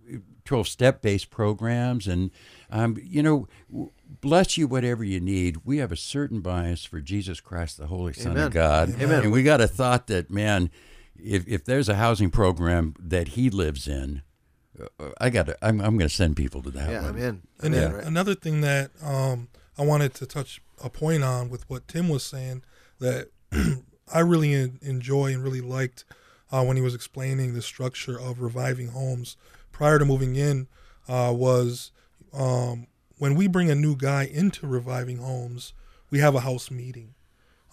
12 0.46 0.68
step 0.68 1.04
based 1.04 1.30
programs 1.30 2.08
and 2.08 2.32
um, 2.72 2.98
you 3.04 3.22
know 3.22 3.48
bless 4.20 4.58
you 4.58 4.68
whatever 4.68 5.04
you 5.04 5.20
need 5.20 5.58
we 5.64 5.78
have 5.78 5.92
a 5.92 5.96
certain 5.96 6.42
bias 6.42 6.84
for 6.84 7.00
jesus 7.00 7.40
christ 7.40 7.78
the 7.78 7.86
holy 7.86 8.14
son 8.14 8.32
Amen. 8.32 8.48
of 8.48 8.54
god 8.54 8.90
Amen. 9.00 9.26
and 9.26 9.32
we 9.32 9.44
got 9.44 9.62
a 9.62 9.68
thought 9.68 10.08
that 10.08 10.32
man 10.32 10.72
if, 11.24 11.48
if 11.48 11.66
there's 11.66 11.90
a 11.90 11.96
housing 11.96 12.30
program 12.30 12.96
that 13.00 13.30
he 13.30 13.50
lives 13.50 13.88
in 13.88 14.22
uh, 15.00 15.10
i 15.20 15.30
got 15.30 15.46
to 15.48 15.58
i'm, 15.66 15.80
I'm 15.82 15.98
going 15.98 16.10
to 16.10 16.16
send 16.16 16.36
people 16.36 16.62
to 16.64 16.72
that 16.72 16.90
yeah, 16.90 17.02
one 17.02 17.10
I'm 17.12 17.18
in. 17.18 17.28
I'm 17.28 17.42
And 17.66 17.76
in, 17.76 17.82
then 17.82 17.94
right? 17.94 18.04
another 18.06 18.36
thing 18.36 18.62
that 18.62 18.92
um, 19.04 19.50
I 19.78 19.84
wanted 19.86 20.14
to 20.16 20.26
touch 20.26 20.62
a 20.84 20.90
point 20.90 21.24
on 21.24 21.50
with 21.50 21.70
what 21.70 21.88
Tim 21.88 22.10
was 22.10 22.24
saying 22.24 22.64
that 23.00 23.30
I 24.14 24.20
really 24.20 24.54
en- 24.54 24.80
enjoy 24.82 25.34
and 25.34 25.44
really 25.44 25.62
liked 25.62 26.06
uh, 26.52 26.64
when 26.64 26.76
he 26.78 26.82
was 26.84 26.96
explaining 26.96 27.54
the 27.54 27.62
structure 27.62 28.20
of 28.20 28.42
reviving 28.42 28.90
homes 28.90 29.38
prior 29.72 30.00
to 30.00 30.06
moving 30.06 30.36
in 30.36 30.68
uh, 31.08 31.32
was 31.36 31.92
um, 32.34 32.88
when 33.18 33.36
we 33.36 33.48
bring 33.48 33.70
a 33.70 33.76
new 33.76 33.96
guy 33.96 34.24
into 34.24 34.68
reviving 34.68 35.18
homes, 35.18 35.74
we 36.10 36.20
have 36.20 36.36
a 36.36 36.42
house 36.42 36.72
meeting. 36.72 37.14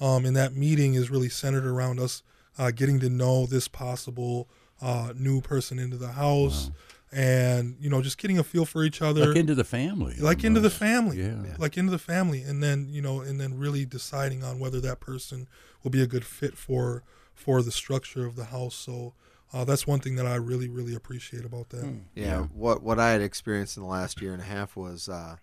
Um, 0.01 0.25
and 0.27 0.37
that 0.37 0.55
meeting 0.55 0.95
is 0.95 1.11
really 1.11 1.29
centered 1.29 1.65
around 1.67 1.99
us 2.01 2.23
uh, 2.59 2.71
getting 2.71 3.01
to 3.01 3.09
know 3.09 3.47
this 3.47 3.69
possible 3.69 4.49
uh, 4.81 5.13
new 5.17 5.41
person 5.41 5.79
into 5.79 5.97
the 5.97 6.13
house 6.13 6.71
and, 7.13 7.77
you 7.81 7.89
know, 7.89 8.03
just 8.03 8.19
getting 8.19 8.39
a 8.39 8.45
feel 8.45 8.65
for 8.67 8.83
each 8.83 9.01
other. 9.01 9.29
Like 9.29 9.37
into 9.37 9.55
the 9.55 9.65
family 9.65 10.17
like 10.19 10.45
into 10.45 10.61
the 10.61 10.71
family. 10.71 11.19
Yeah. 11.19 11.57
like 11.59 11.77
into 11.77 11.91
the 11.91 11.99
family 11.99 12.43
and 12.43 12.63
then 12.63 12.89
you 12.91 13.01
know 13.01 13.21
and 13.21 13.41
then 13.41 13.57
really 13.57 13.85
deciding 13.85 14.43
on 14.43 14.59
whether 14.59 14.81
that 14.81 15.01
person 15.01 15.49
will 15.83 15.91
be 15.91 16.03
a 16.03 16.07
good 16.07 16.25
fit 16.25 16.57
for 16.57 17.03
for 17.35 17.63
the 17.63 17.71
structure 17.71 18.27
of 18.27 18.37
the 18.37 18.47
house. 18.47 18.75
So 18.75 19.15
uh, 19.53 19.65
that's 19.65 19.87
one 19.87 20.01
thing 20.01 20.17
that 20.17 20.27
i 20.27 20.35
really 20.35 20.69
really 20.69 20.95
appreciate 20.95 21.45
about 21.45 21.71
that. 21.71 21.85
Yeah, 22.15 22.43
what 22.53 22.83
what 22.83 22.99
I 22.99 23.11
had 23.11 23.23
experienced 23.23 23.77
in 23.77 23.83
the 23.83 23.89
last 23.89 24.21
year 24.21 24.33
and 24.33 24.43
a 24.43 24.47
half 24.47 24.77
was 24.77 25.09
uh, 25.09 25.37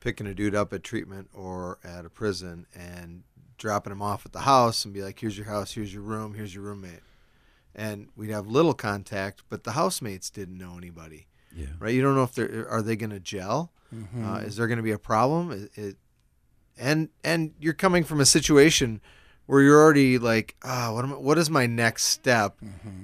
picking 0.00 0.26
a 0.26 0.34
dude 0.34 0.54
up 0.54 0.72
at 0.72 0.84
treatment 0.84 1.28
or 1.34 1.78
at 1.82 2.04
a 2.04 2.10
prison 2.10 2.66
and 2.74 3.24
dropping 3.58 3.92
him 3.92 4.02
off 4.02 4.24
at 4.24 4.32
the 4.32 4.40
house 4.40 4.84
and 4.84 4.94
be 4.94 5.02
like, 5.02 5.18
"Here's 5.20 5.36
your 5.36 5.46
house, 5.46 5.72
here's 5.72 5.92
your 5.92 6.02
room, 6.02 6.34
here's 6.34 6.54
your 6.54 6.64
roommate," 6.64 7.00
and 7.74 8.08
we'd 8.16 8.30
have 8.30 8.46
little 8.46 8.74
contact, 8.74 9.42
but 9.48 9.64
the 9.64 9.72
housemates 9.72 10.30
didn't 10.30 10.56
know 10.58 10.76
anybody, 10.78 11.26
yeah. 11.54 11.66
Right? 11.78 11.94
You 11.94 12.02
don't 12.02 12.14
know 12.14 12.22
if 12.24 12.34
they're 12.34 12.66
are 12.70 12.82
they 12.82 12.96
going 12.96 13.10
to 13.10 13.20
gel, 13.20 13.72
uh, 14.24 14.38
is 14.38 14.56
there 14.56 14.66
going 14.66 14.78
to 14.78 14.82
be 14.82 14.92
a 14.92 14.98
problem, 14.98 15.50
it, 15.50 15.70
it, 15.74 15.96
and 16.78 17.08
and 17.24 17.52
you're 17.60 17.74
coming 17.74 18.04
from 18.04 18.20
a 18.20 18.26
situation 18.26 19.00
where 19.46 19.62
you're 19.62 19.80
already 19.80 20.18
like, 20.18 20.56
ah, 20.62 20.92
what 20.92 21.04
am 21.04 21.12
I, 21.14 21.16
what 21.16 21.38
is 21.38 21.48
my 21.48 21.64
next 21.66 22.04
step? 22.04 22.58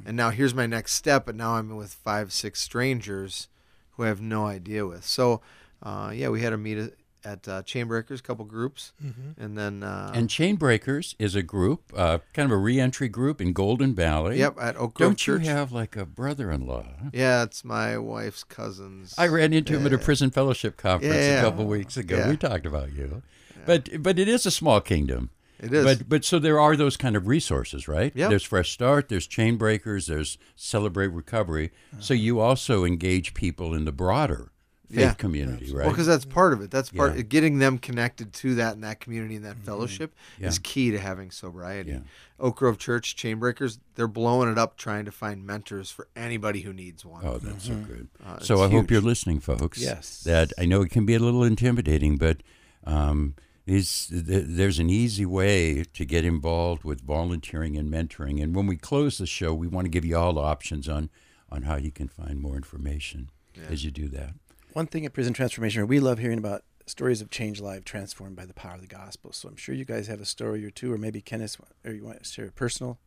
And 0.07 0.15
now 0.15 0.29
here's 0.29 0.55
my 0.55 0.67
next 0.67 0.93
step, 0.93 1.25
but 1.25 1.35
now 1.35 1.55
I'm 1.55 1.75
with 1.75 1.95
five, 1.95 2.35
six 2.35 2.61
strangers 2.61 3.49
who 3.93 4.05
I 4.05 4.09
have 4.09 4.21
no 4.21 4.45
idea 4.45 4.87
with. 4.87 5.07
So, 5.07 5.41
uh, 5.83 6.13
yeah, 6.15 6.29
we 6.29 6.43
had 6.43 6.53
a 6.53 6.59
meet 6.59 6.93
at- 7.25 7.35
at 7.35 7.49
uh, 7.49 7.63
Chainbreakers, 7.63 8.19
a 8.21 8.23
couple 8.23 8.45
groups, 8.45 8.93
and 9.39 9.57
then 9.59 9.83
uh, 9.83 10.13
and 10.15 10.29
chain 10.31 10.57
breakers 10.57 11.15
is 11.19 11.35
a 11.35 11.43
group 11.43 11.93
uh, 11.97 12.19
kind 12.33 12.47
of 12.47 12.53
a 12.53 12.57
reentry 12.61 13.09
group 13.09 13.41
in 13.41 13.53
golden 13.53 13.95
valley 13.95 14.39
yep, 14.39 14.57
at 14.61 14.77
Oak 14.77 14.95
Grove 14.95 15.11
don't 15.11 15.19
Church. 15.19 15.43
you 15.45 15.49
have 15.51 15.73
like 15.73 15.97
a 15.97 16.05
brother-in-law 16.07 16.85
yeah, 17.13 17.43
it's 17.43 17.65
my 17.65 17.99
wife's 17.99 18.45
cousin's. 18.45 19.15
I 19.19 19.29
ran 19.29 19.53
into 19.53 19.77
him 19.77 19.87
at 19.87 19.93
a 19.93 19.99
prison 19.99 20.31
fellowship 20.31 20.77
conference 20.77 21.15
Yeah. 21.15 21.41
a 21.41 21.43
couple 21.43 21.65
weeks 21.67 21.97
ago. 21.97 22.17
Yeah. 22.19 22.31
We 22.31 22.37
talked 22.37 22.67
about 22.67 22.93
you, 22.93 23.23
but 23.67 24.03
but 24.03 24.19
it 24.19 24.29
is 24.29 24.47
a 24.47 24.51
small 24.51 24.81
kingdom. 24.81 25.31
It 25.61 25.73
is. 25.73 25.85
But 25.85 26.09
but 26.09 26.25
so 26.25 26.39
there 26.39 26.61
are 26.61 26.77
those 26.77 26.97
kind 26.97 27.17
of 27.17 27.27
resources, 27.27 27.89
right? 27.89 28.13
Yep. 28.15 28.29
There's 28.31 28.43
Fresh 28.43 28.71
Start. 28.73 29.09
There's 29.09 29.27
Chain 29.27 29.57
Breakers. 29.57 30.07
There's 30.09 30.37
Celebrate 30.57 31.09
Recovery. 31.09 31.71
So 32.01 32.13
you 32.13 32.41
also 32.41 32.85
engage 32.85 33.35
people 33.35 33.73
in 33.73 33.85
the 33.85 33.93
broader 33.93 34.51
faith 34.89 34.99
Yeah. 34.99 35.15
community, 35.15 35.67
right? 35.73 35.85
Well, 35.85 35.91
because 35.91 36.07
that's 36.07 36.25
part 36.25 36.53
of 36.53 36.61
it. 36.61 36.71
That's 36.71 36.91
part 36.91 37.17
Yeah. 37.17 37.23
getting 37.23 37.59
them 37.59 37.79
connected 37.79 38.33
to 38.35 38.55
that 38.57 38.75
and 38.75 38.85
that 38.85 39.01
community 39.01 39.37
and 39.37 39.45
that 39.45 39.59
fellowship 39.59 40.15
Yeah. 40.39 40.49
is 40.49 40.59
key 40.59 40.91
to 40.91 40.99
having 40.99 41.31
sobriety. 41.31 41.93
Yeah. 41.93 42.01
Oak 42.39 42.57
Grove 42.57 42.79
Church 42.79 43.17
Chainbreakers, 43.17 43.79
they're 43.95 44.09
blowing 44.09 44.51
it 44.51 44.59
up 44.59 44.77
trying 44.77 45.05
to 45.07 45.13
find 45.13 45.47
mentors 45.47 45.91
for 45.91 46.09
anybody 46.15 46.61
who 46.63 46.73
needs 46.73 47.05
one. 47.05 47.25
Oh, 47.25 47.39
that's 47.39 47.65
so 47.67 47.75
good. 47.77 48.09
Uh, 48.25 48.39
so 48.41 48.61
I 48.61 48.67
it's 48.67 48.75
hope 48.75 48.91
you're 48.91 49.01
listening, 49.01 49.41
folks. 49.41 49.81
Yes. 49.81 50.23
That 50.25 50.53
I 50.59 50.67
know 50.67 50.83
it 50.83 50.91
can 50.91 51.07
be 51.07 51.15
a 51.15 51.19
little 51.21 51.45
intimidating, 51.45 52.17
but 52.19 52.43
um, 52.85 53.35
is 53.67 54.09
th- 54.09 54.23
there's 54.47 54.79
an 54.79 54.91
easy 54.91 55.25
way 55.25 55.85
to 55.95 56.05
get 56.05 56.23
involved 56.25 56.85
with 56.85 57.01
volunteering 57.01 57.79
and 57.79 57.91
mentoring. 57.91 58.43
And 58.43 58.55
when 58.55 58.67
we 58.67 58.77
close 58.77 59.17
the 59.17 59.27
show, 59.27 59.55
we 59.55 59.67
want 59.67 59.87
to 59.87 59.89
give 59.89 60.05
you 60.05 60.17
all 60.19 60.39
options 60.39 60.89
on 60.89 61.09
on 61.51 61.63
how 61.63 61.77
you 61.77 61.91
can 61.93 62.09
find 62.09 62.41
more 62.41 62.57
information 62.57 63.31
as 63.71 63.85
you 63.85 63.91
do 63.91 64.09
that. 64.09 64.35
One 64.75 64.89
thing 64.89 65.07
at 65.07 65.13
Prison 65.13 65.33
Transformation, 65.33 65.87
we 65.87 66.01
love 66.01 66.19
hearing 66.19 66.37
about 66.37 66.65
stories 66.85 67.21
of 67.21 67.31
change 67.31 67.61
life 67.61 67.85
transformed 67.85 68.35
by 68.35 68.45
the 68.45 68.53
power 68.53 68.75
of 68.75 68.81
the 68.81 68.89
gospel. 68.89 69.31
So 69.33 69.49
I'm 69.49 69.55
sure 69.55 69.73
you 69.73 69.85
guys 69.85 70.09
have 70.09 70.21
a 70.21 70.25
story 70.25 70.65
or 70.67 70.71
two, 70.71 70.93
or 70.93 70.99
maybe 70.99 71.21
Kenneth, 71.21 71.57
or 71.85 71.93
you 71.93 72.05
want 72.05 72.25
to 72.25 72.29
share 72.29 72.47
a 72.47 72.51
personal 72.51 72.99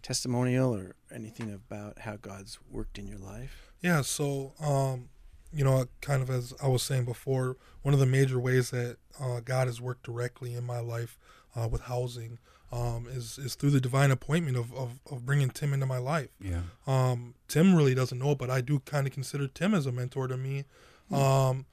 testimonial 0.00 0.72
or 0.72 0.94
anything 1.12 1.52
about 1.52 1.98
how 1.98 2.14
God's 2.14 2.60
worked 2.70 3.00
in 3.00 3.08
your 3.08 3.18
life. 3.18 3.72
Yeah, 3.80 4.02
so 4.02 4.52
um, 4.60 5.08
you 5.52 5.64
know, 5.64 5.86
kind 6.00 6.22
of 6.22 6.30
as 6.30 6.54
I 6.62 6.68
was 6.68 6.84
saying 6.84 7.04
before, 7.04 7.56
one 7.82 7.94
of 7.94 7.98
the 7.98 8.06
major 8.06 8.38
ways 8.38 8.70
that 8.70 8.98
uh, 9.20 9.40
God 9.40 9.66
has 9.66 9.80
worked 9.80 10.04
directly 10.04 10.54
in 10.54 10.62
my 10.62 10.78
life 10.78 11.18
uh, 11.56 11.66
with 11.66 11.82
housing 11.82 12.38
um, 12.70 13.08
is 13.10 13.38
is 13.38 13.56
through 13.56 13.70
the 13.70 13.80
divine 13.80 14.12
appointment 14.12 14.56
of, 14.56 14.72
of, 14.72 15.00
of 15.10 15.26
bringing 15.26 15.50
Tim 15.50 15.74
into 15.74 15.84
my 15.86 15.98
life. 15.98 16.28
Yeah. 16.40 16.60
Um, 16.86 17.34
Tim 17.48 17.74
really 17.74 17.96
doesn't 17.96 18.20
know, 18.20 18.30
it, 18.30 18.38
but 18.38 18.50
I 18.50 18.60
do 18.60 18.78
kind 18.78 19.08
of 19.08 19.12
consider 19.12 19.48
Tim 19.48 19.74
as 19.74 19.84
a 19.84 19.90
mentor 19.90 20.28
to 20.28 20.36
me. 20.36 20.64
Um, 21.16 21.66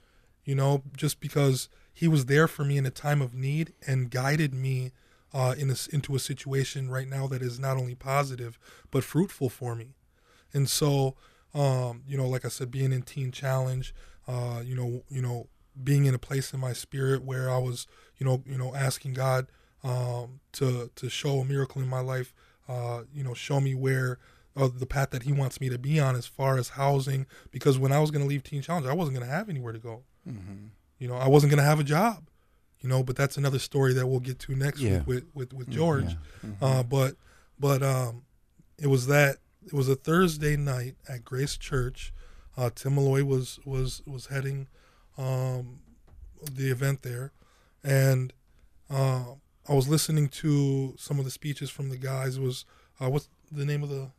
you 0.44 0.56
know, 0.56 0.84
just 0.96 1.20
because 1.20 1.70
he 1.94 2.08
was 2.08 2.26
there 2.26 2.48
for 2.48 2.64
me 2.64 2.78
in 2.78 2.86
a 2.86 2.92
time 2.92 3.22
of 3.22 3.34
need 3.34 3.74
and 3.88 4.12
guided 4.12 4.54
me 4.54 4.92
uh, 5.34 5.56
in 5.58 5.70
a 5.70 5.74
s 5.74 5.88
into 5.88 6.16
a 6.16 6.20
situation 6.20 6.90
right 6.90 7.08
now 7.08 7.28
that 7.28 7.42
is 7.42 7.60
not 7.60 7.78
only 7.78 7.96
positive 7.96 8.58
but 8.92 9.04
fruitful 9.04 9.50
for 9.50 9.76
me. 9.76 9.96
And 10.54 10.70
so, 10.70 11.16
um, 11.54 12.04
you 12.08 12.18
know, 12.18 12.28
like 12.28 12.46
I 12.46 12.50
said, 12.50 12.72
being 12.72 12.94
in 12.94 13.02
Teen 13.02 13.32
Challenge, 13.32 13.94
uh, 14.28 14.62
you 14.64 14.76
know, 14.76 15.04
you 15.10 15.22
know, 15.22 15.48
being 15.84 16.06
in 16.06 16.14
a 16.14 16.20
place 16.20 16.54
in 16.54 16.60
my 16.60 16.74
spirit 16.74 17.24
where 17.24 17.50
I 17.50 17.58
was, 17.58 17.88
you 18.18 18.26
know, 18.26 18.44
you 18.46 18.58
know, 18.58 18.74
asking 18.74 19.14
God 19.14 19.48
um, 19.84 20.40
to 20.54 20.92
to 20.96 21.10
show 21.10 21.40
a 21.40 21.46
miracle 21.46 21.82
in 21.82 21.88
my 21.88 22.00
life, 22.00 22.34
uh, 22.70 23.02
you 23.14 23.24
know, 23.24 23.34
show 23.34 23.60
me 23.60 23.76
where 23.76 24.18
uh, 24.56 24.70
the 24.74 24.86
path 24.86 25.10
that 25.12 25.24
He 25.24 25.32
wants 25.34 25.60
me 25.60 25.70
to 25.70 25.78
be 25.78 26.00
on 26.00 26.16
as 26.16 26.26
far 26.26 26.58
as 26.58 26.70
housing. 26.70 27.26
Because 27.52 27.78
when 27.78 27.92
I 27.92 28.00
was 28.00 28.12
going 28.12 28.24
to 28.24 28.28
leave 28.30 28.44
Teen 28.44 28.62
Challenge, 28.62 28.86
I 28.88 28.94
wasn't 28.94 29.18
going 29.18 29.28
to 29.28 29.34
have 29.34 29.50
anywhere 29.50 29.74
to 29.74 29.80
go. 29.80 30.04
You 30.98 31.08
know, 31.08 31.16
I 31.16 31.28
wasn't 31.28 31.52
going 31.52 31.60
to 31.64 31.70
have 31.70 31.80
a 31.80 31.84
job. 31.84 32.28
You 32.82 32.90
know, 32.90 33.04
but 33.04 33.16
that's 33.16 33.36
another 33.38 33.58
story 33.60 33.94
that 33.94 34.06
we'll 34.08 34.20
get 34.20 34.38
to 34.40 34.56
next 34.56 34.80
Yeah. 34.80 35.00
week 35.00 35.08
with 35.08 35.24
with, 35.34 35.54
with 35.54 35.70
George. 35.70 36.16
Uh, 36.62 36.84
but 36.84 37.16
but 37.60 37.82
um, 37.82 38.24
it 38.78 38.88
was 38.88 39.08
that 39.08 39.38
it 39.66 39.74
was 39.74 39.90
a 39.90 39.96
Thursday 39.96 40.56
night 40.56 40.96
at 41.10 41.26
Grace 41.26 41.58
Church. 41.58 42.14
Uh, 42.58 42.70
Tim 42.74 42.96
Malloy 42.96 43.24
was 43.24 43.60
was 43.66 44.02
was 44.06 44.28
heading 44.28 44.68
um, 45.18 45.80
the 46.52 46.70
event 46.70 47.02
there, 47.02 47.32
and 47.84 48.32
uh, 48.90 49.24
I 49.68 49.74
was 49.74 49.88
listening 49.88 50.28
to 50.30 50.94
some 50.98 51.18
of 51.18 51.26
the 51.26 51.32
speeches 51.32 51.70
from 51.72 51.90
the 51.90 51.98
guys. 51.98 52.38
It 52.38 52.42
was 52.44 52.66
uh, 53.02 53.10
what's 53.10 53.30
the 53.52 53.66
name 53.66 53.82
of 53.84 53.90
the 53.90 54.12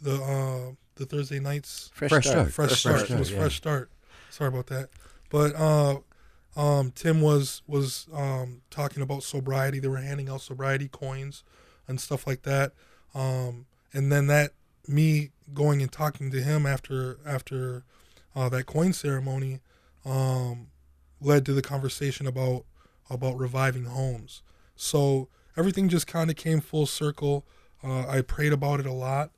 the 0.00 0.14
uh, 0.14 0.74
the 0.96 1.06
Thursday 1.06 1.40
nights? 1.40 1.90
Fresh, 1.94 2.10
Fresh 2.10 2.24
start. 2.26 2.34
start. 2.36 2.52
Fresh, 2.52 2.68
Fresh 2.68 2.80
start. 2.80 3.10
It 3.10 3.18
was 3.18 3.30
yeah. 3.30 3.38
fresh 3.38 3.56
start. 3.56 3.90
Sorry 4.30 4.48
about 4.48 4.66
that. 4.68 4.88
But 5.30 5.54
uh, 5.56 5.98
um, 6.56 6.92
Tim 6.92 7.20
was 7.20 7.62
was 7.66 8.06
um, 8.12 8.62
talking 8.70 9.02
about 9.02 9.22
sobriety. 9.22 9.78
They 9.78 9.88
were 9.88 9.96
handing 9.98 10.28
out 10.28 10.40
sobriety 10.40 10.88
coins 10.88 11.42
and 11.88 12.00
stuff 12.00 12.26
like 12.26 12.42
that. 12.42 12.72
Um, 13.14 13.66
and 13.92 14.10
then 14.10 14.26
that 14.28 14.52
me 14.86 15.30
going 15.52 15.82
and 15.82 15.90
talking 15.90 16.30
to 16.30 16.40
him 16.40 16.66
after 16.66 17.18
after 17.26 17.84
uh, 18.34 18.48
that 18.50 18.66
coin 18.66 18.92
ceremony 18.92 19.60
um, 20.04 20.68
led 21.20 21.46
to 21.46 21.52
the 21.52 21.62
conversation 21.62 22.26
about 22.26 22.64
about 23.10 23.36
reviving 23.38 23.84
homes. 23.84 24.42
So 24.76 25.28
everything 25.56 25.88
just 25.88 26.06
kind 26.06 26.30
of 26.30 26.36
came 26.36 26.60
full 26.60 26.86
circle. 26.86 27.44
Uh, 27.82 28.06
I 28.08 28.22
prayed 28.22 28.52
about 28.52 28.80
it 28.80 28.86
a 28.86 28.92
lot, 28.92 29.30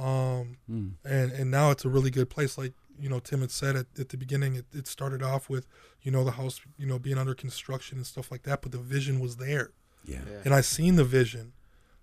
um, 0.00 0.56
and 1.04 1.32
and 1.32 1.50
now 1.50 1.70
it's 1.70 1.84
a 1.84 1.88
really 1.88 2.10
good 2.10 2.30
place. 2.30 2.56
Like 2.56 2.72
you 2.98 3.08
know, 3.08 3.18
Tim 3.18 3.40
had 3.40 3.50
said 3.50 3.76
at, 3.76 3.86
at 3.98 4.08
the 4.10 4.16
beginning, 4.16 4.56
it, 4.56 4.66
it 4.72 4.86
started 4.86 5.22
off 5.22 5.48
with 5.48 5.66
you 6.02 6.10
know 6.10 6.24
the 6.24 6.32
house 6.32 6.60
you 6.78 6.86
know 6.86 6.98
being 6.98 7.18
under 7.18 7.34
construction 7.34 7.98
and 7.98 8.06
stuff 8.06 8.30
like 8.30 8.42
that, 8.44 8.62
but 8.62 8.72
the 8.72 8.78
vision 8.78 9.20
was 9.20 9.36
there, 9.36 9.70
Yeah. 10.04 10.18
and 10.44 10.54
I 10.54 10.60
seen 10.62 10.96
the 10.96 11.04
vision, 11.04 11.52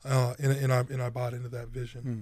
uh, 0.06 0.34
and 0.40 0.52
and 0.52 0.72
I 0.74 0.80
and 0.90 1.02
I 1.02 1.10
bought 1.10 1.34
into 1.34 1.50
that 1.50 1.70
vision. 1.70 2.02
Hmm. 2.02 2.22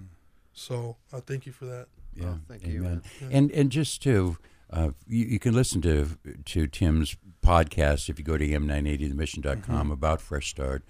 So 0.53 0.97
uh, 1.11 1.19
thank 1.21 1.45
you 1.45 1.51
for 1.51 1.65
that. 1.65 1.87
Yeah, 2.15 2.25
Oh, 2.27 2.39
thank 2.47 2.65
you, 2.65 2.79
amen. 2.85 3.01
And 3.31 3.51
and 3.51 3.69
just 3.69 4.01
to 4.03 4.37
uh, 4.71 4.91
you, 5.07 5.25
you 5.25 5.39
can 5.39 5.53
listen 5.53 5.81
to 5.81 6.17
to 6.45 6.67
Tim's 6.67 7.17
podcast 7.43 8.09
if 8.09 8.17
you 8.17 8.25
go 8.25 8.37
to 8.37 8.47
m980themission.com 8.47 9.61
Mm-hmm. 9.61 9.91
about 9.91 10.21
Fresh 10.21 10.49
Start. 10.49 10.83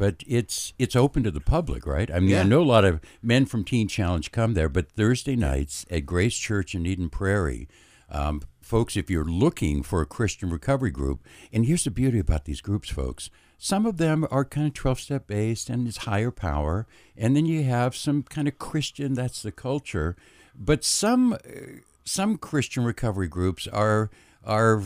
But 0.00 0.24
it's 0.26 0.72
it's 0.78 0.96
open 0.96 1.22
to 1.24 1.30
the 1.30 1.42
public, 1.42 1.86
right? 1.86 2.10
I 2.10 2.20
mean, 2.20 2.34
I 2.34 2.42
know 2.42 2.62
a 2.62 2.72
lot 2.74 2.86
of 2.86 3.02
men 3.22 3.44
from 3.44 3.64
Teen 3.64 3.86
Challenge 3.86 4.32
come 4.32 4.54
there, 4.54 4.70
but 4.70 4.90
Thursday 4.90 5.36
nights 5.36 5.84
at 5.90 6.06
Grace 6.06 6.38
Church 6.38 6.74
in 6.74 6.86
Eden 6.86 7.10
Prairie, 7.10 7.68
um, 8.08 8.40
folks, 8.62 8.96
if 8.96 9.10
you're 9.10 9.26
looking 9.26 9.82
for 9.82 10.00
a 10.00 10.06
Christian 10.06 10.48
recovery 10.48 10.90
group, 10.90 11.20
and 11.52 11.66
here's 11.66 11.84
the 11.84 11.90
beauty 11.90 12.18
about 12.18 12.46
these 12.46 12.62
groups, 12.62 12.88
folks. 12.88 13.28
Some 13.58 13.84
of 13.84 13.98
them 13.98 14.26
are 14.30 14.46
kind 14.46 14.68
of 14.68 14.72
12 14.72 15.00
step 15.00 15.26
based 15.26 15.68
and 15.68 15.86
it's 15.86 15.98
higher 15.98 16.30
power. 16.30 16.86
And 17.14 17.36
then 17.36 17.44
you 17.44 17.64
have 17.64 17.94
some 17.94 18.22
kind 18.22 18.48
of 18.48 18.58
Christian, 18.58 19.12
that's 19.12 19.42
the 19.42 19.52
culture. 19.52 20.16
But 20.54 20.82
some 20.82 21.34
uh, 21.34 21.36
some 22.04 22.38
Christian 22.38 22.84
recovery 22.84 23.28
groups 23.28 23.68
are 23.68 24.10
are 24.46 24.82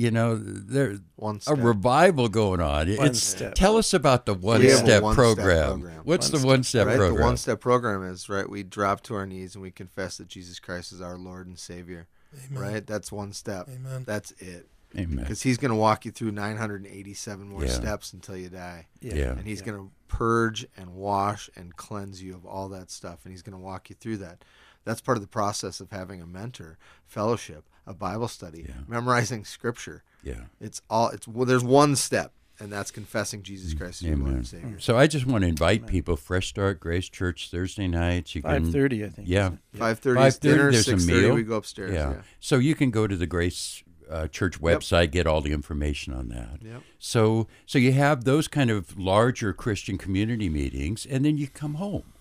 you 0.00 0.10
know 0.10 0.34
they're 0.36 0.98
One 1.16 1.40
a 1.46 1.54
revival 1.54 2.28
going 2.28 2.60
on. 2.60 2.88
One 2.96 3.08
it's 3.08 3.22
step. 3.22 3.54
tell 3.54 3.76
us 3.76 3.92
about 3.92 4.24
the 4.24 4.32
one 4.34 4.60
We 4.60 4.66
have 4.68 4.80
a 4.80 4.84
step 4.84 5.02
one-step 5.02 5.16
program. 5.36 5.80
program. 5.80 6.00
What's 6.04 6.32
One 6.32 6.40
the 6.40 6.46
one 6.46 6.62
step 6.62 6.86
right? 6.86 6.96
program? 6.96 7.16
The 7.20 7.26
one 7.26 7.36
step 7.36 7.60
program 7.60 8.02
is 8.04 8.28
right. 8.28 8.48
We 8.48 8.62
drop 8.62 9.02
to 9.04 9.14
our 9.14 9.26
knees 9.26 9.54
and 9.54 9.62
we 9.62 9.70
confess 9.70 10.16
that 10.16 10.28
Jesus 10.28 10.58
Christ 10.58 10.92
is 10.92 11.00
our 11.02 11.18
Lord 11.18 11.46
and 11.46 11.58
Savior. 11.58 12.06
Amen. 12.50 12.62
Right. 12.62 12.86
That's 12.86 13.12
one 13.12 13.32
step. 13.32 13.68
Amen. 13.68 14.04
That's 14.06 14.30
it. 14.38 14.68
Amen. 14.96 15.18
Because 15.18 15.42
He's 15.42 15.58
going 15.58 15.70
to 15.70 15.76
walk 15.76 16.04
you 16.04 16.10
through 16.12 16.30
987 16.32 17.48
more 17.48 17.64
Yeah. 17.64 17.70
steps 17.70 18.12
until 18.12 18.36
you 18.36 18.48
die. 18.48 18.86
Yeah. 19.00 19.32
And 19.32 19.46
He's 19.46 19.60
going 19.62 19.76
to 19.78 19.90
purge 20.08 20.66
and 20.76 20.94
wash 20.94 21.50
and 21.56 21.76
cleanse 21.76 22.22
you 22.22 22.34
of 22.34 22.46
all 22.46 22.68
that 22.70 22.90
stuff. 22.90 23.20
And 23.24 23.32
He's 23.32 23.42
going 23.42 23.52
to 23.56 23.62
walk 23.62 23.90
you 23.90 23.96
through 24.00 24.16
that. 24.18 24.44
That's 24.84 25.00
part 25.02 25.18
of 25.18 25.22
the 25.22 25.28
process 25.28 25.80
of 25.80 25.90
having 25.90 26.22
a 26.22 26.26
mentor, 26.26 26.78
fellowship, 27.06 27.68
a 27.90 27.94
Bible 27.94 28.28
study, 28.28 28.64
Yeah. 28.68 28.74
memorizing 28.88 29.44
Scripture. 29.44 30.02
Yeah. 30.22 30.44
It's 30.60 30.80
all. 30.88 31.08
It's 31.08 31.26
well. 31.26 31.44
There's 31.46 31.64
one 31.64 31.96
step, 31.96 32.32
and 32.58 32.70
that's 32.72 32.90
confessing 32.90 33.42
Jesus 33.42 33.74
Christ 33.74 34.02
as 34.02 34.08
your 34.08 34.16
Lord 34.18 34.32
and 34.34 34.46
Savior. 34.46 34.78
So 34.78 34.96
I 34.96 35.06
just 35.06 35.26
want 35.26 35.42
to 35.42 35.48
invite 35.48 35.86
people. 35.86 36.14
Fresh 36.16 36.48
Start 36.48 36.78
Grace 36.78 37.08
Church 37.08 37.50
Thursday 37.50 37.88
nights. 37.88 38.34
You 38.34 38.42
can 38.42 38.64
Five 38.64 38.72
thirty, 38.72 39.04
I 39.04 39.08
think. 39.08 39.28
Yeah. 39.28 39.52
5:30 39.76 40.26
is 40.26 40.38
dinner. 40.38 40.70
There's 40.70 40.84
Six 40.86 41.04
a 41.04 41.06
meal. 41.06 41.34
we 41.34 41.42
go 41.42 41.56
upstairs. 41.56 41.92
Yeah. 41.94 42.10
Yeah. 42.12 42.22
So 42.38 42.58
you 42.58 42.74
can 42.74 42.90
go 42.90 43.06
to 43.06 43.16
the 43.16 43.26
Grace 43.26 43.82
uh, 44.10 44.26
Church 44.28 44.60
website, 44.60 45.10
get 45.12 45.26
all 45.26 45.40
the 45.40 45.52
information 45.52 46.12
on 46.12 46.28
that. 46.28 46.58
Yep. 46.62 46.82
So 46.98 47.48
so 47.66 47.78
you 47.78 47.92
have 47.92 48.24
those 48.24 48.46
kind 48.46 48.70
of 48.70 48.98
larger 48.98 49.52
Christian 49.52 49.96
community 49.98 50.48
meetings, 50.50 51.06
and 51.06 51.24
then 51.24 51.38
you 51.38 51.48
come 51.48 51.74
home, 51.74 52.12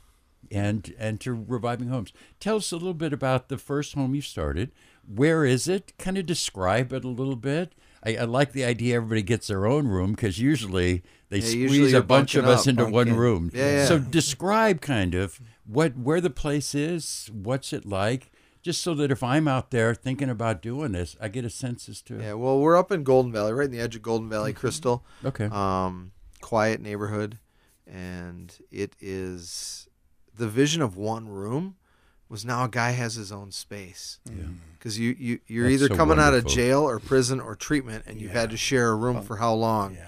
and 0.51 0.93
and 0.97 1.19
to 1.21 1.33
reviving 1.33 1.89
homes. 1.89 2.13
Tell 2.39 2.55
us 2.57 2.71
a 2.71 2.75
little 2.77 2.93
bit 2.93 3.11
about 3.11 3.49
the 3.49 3.57
first 3.57 3.93
home 3.93 4.15
you 4.15 4.21
started. 4.21 4.71
Where 5.13 5.43
is 5.43 5.67
it? 5.67 5.93
Kind 5.97 6.17
of 6.17 6.25
describe 6.25 6.93
it 6.93 7.03
a 7.03 7.07
little 7.09 7.35
bit. 7.35 7.73
I, 8.03 8.15
I 8.17 8.23
like 8.23 8.53
the 8.53 8.63
idea 8.63 8.95
everybody 8.97 9.23
gets 9.23 9.47
their 9.47 9.65
own 9.65 9.87
room 9.87 10.11
because 10.11 10.39
usually 10.39 11.03
they 11.29 11.37
Yeah, 11.39 11.43
squeeze 11.43 11.55
usually 11.71 11.93
a 11.93 12.03
bunch 12.03 12.35
of 12.35 12.45
us 12.45 12.61
up, 12.61 12.67
into 12.67 12.85
one 12.85 13.13
room. 13.15 13.49
Yeah, 13.53 13.71
yeah. 13.71 13.85
So 13.85 13.99
describe 13.99 14.81
kind 14.81 15.15
of 15.15 15.41
what 15.65 15.97
where 15.97 16.21
the 16.21 16.29
place 16.29 16.73
is, 16.75 17.29
what's 17.33 17.73
it 17.73 17.85
like, 17.85 18.31
just 18.61 18.81
so 18.81 18.93
that 18.95 19.11
if 19.11 19.23
I'm 19.23 19.47
out 19.47 19.71
there 19.71 19.93
thinking 19.95 20.29
about 20.29 20.61
doing 20.61 20.91
this, 20.91 21.17
I 21.19 21.27
get 21.27 21.43
a 21.43 21.49
sense 21.49 21.89
as 21.89 22.01
to 22.03 22.19
Yeah. 22.21 22.33
Well, 22.33 22.59
we're 22.59 22.77
up 22.77 22.91
in 22.91 23.03
Golden 23.03 23.31
Valley, 23.31 23.51
right 23.51 23.65
in 23.65 23.71
the 23.71 23.79
edge 23.79 23.95
of 23.95 24.01
Golden 24.01 24.29
Valley, 24.29 24.53
Crystal. 24.53 25.03
okay. 25.25 25.45
Um, 25.45 26.11
quiet 26.41 26.79
neighborhood, 26.81 27.39
and 27.85 28.55
it 28.71 28.95
is 29.01 29.87
the 30.33 30.47
vision 30.47 30.81
of 30.81 30.95
one 30.95 31.27
room 31.27 31.75
was 32.29 32.45
now 32.45 32.63
a 32.63 32.69
guy 32.69 32.91
has 32.91 33.15
his 33.15 33.31
own 33.31 33.51
space. 33.51 34.19
Yeah. 34.25 34.43
Because 34.77 34.97
you, 34.97 35.15
you 35.19 35.39
you're 35.47 35.69
That's 35.69 35.83
either 35.83 35.87
so 35.89 35.97
coming 35.97 36.19
out 36.19 36.33
of 36.33 36.45
jail 36.45 36.81
or 36.87 36.99
prison 36.99 37.41
or 37.41 37.55
treatment, 37.55 38.05
and 38.07 38.21
you've 38.21 38.31
had 38.31 38.51
to 38.51 38.57
share 38.57 38.89
a 38.89 38.95
room 38.95 39.21
for 39.21 39.37
how 39.37 39.53
long? 39.53 39.95
Yeah. 39.95 40.05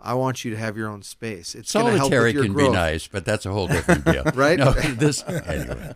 I 0.00 0.14
want 0.14 0.44
you 0.44 0.52
to 0.52 0.56
have 0.56 0.76
your 0.76 0.88
own 0.88 1.02
space. 1.02 1.54
It's 1.54 1.72
gonna 1.72 1.90
help 1.90 1.98
Solitary 1.98 2.28
with 2.28 2.34
your 2.34 2.44
can 2.44 2.52
growth. 2.52 2.70
be 2.70 2.74
nice, 2.74 3.08
but 3.08 3.24
that's 3.24 3.44
a 3.44 3.52
whole 3.52 3.66
different 3.66 4.04
deal, 4.04 4.22
Right? 4.34 4.58
No, 4.58 4.72
this 4.72 5.24
anyway. 5.26 5.94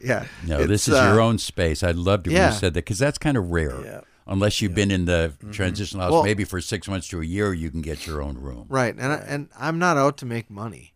Yeah. 0.00 0.26
No, 0.46 0.64
this 0.64 0.86
is 0.86 0.94
uh, 0.94 1.10
your 1.10 1.20
own 1.20 1.38
space. 1.38 1.82
I 1.82 1.90
loved 1.90 2.28
it 2.28 2.30
when 2.30 2.36
yeah. 2.36 2.52
you 2.52 2.58
said 2.58 2.74
that 2.74 2.84
because 2.84 2.98
that's 2.98 3.18
kind 3.18 3.36
of 3.36 3.50
rare. 3.50 3.80
Yeah. 3.84 4.00
Unless 4.28 4.60
you've 4.60 4.74
been 4.74 4.90
in 4.90 5.06
the 5.06 5.32
transitional 5.50 6.04
house, 6.04 6.12
Well- 6.12 6.22
maybe 6.22 6.44
for 6.44 6.60
six 6.60 6.86
months 6.86 7.08
to 7.08 7.20
a 7.20 7.24
year, 7.24 7.52
you 7.52 7.70
can 7.70 7.80
get 7.80 8.06
your 8.06 8.22
own 8.22 8.36
room. 8.36 8.66
Right, 8.68 8.94
and 8.94 9.12
I, 9.12 9.16
and 9.26 9.48
I'm 9.58 9.78
not 9.78 9.96
out 9.96 10.18
to 10.18 10.26
make 10.26 10.50
money, 10.50 10.92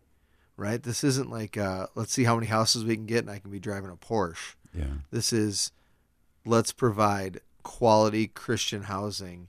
right? 0.57 0.81
This 0.81 1.03
isn't 1.03 1.29
like 1.29 1.57
uh, 1.57 1.87
let's 1.95 2.11
see 2.13 2.23
how 2.23 2.35
many 2.35 2.47
houses 2.47 2.83
we 2.85 2.95
can 2.95 3.05
get, 3.05 3.19
and 3.19 3.29
I 3.31 3.39
can 3.39 3.51
be 3.51 3.59
driving 3.59 3.89
a 3.89 3.95
Porsche. 3.95 4.55
Yeah. 4.73 4.85
This 5.11 5.31
is 5.33 5.71
let's 6.45 6.71
provide 6.73 7.39
quality 7.63 8.27
Christian 8.27 8.83
housing 8.83 9.47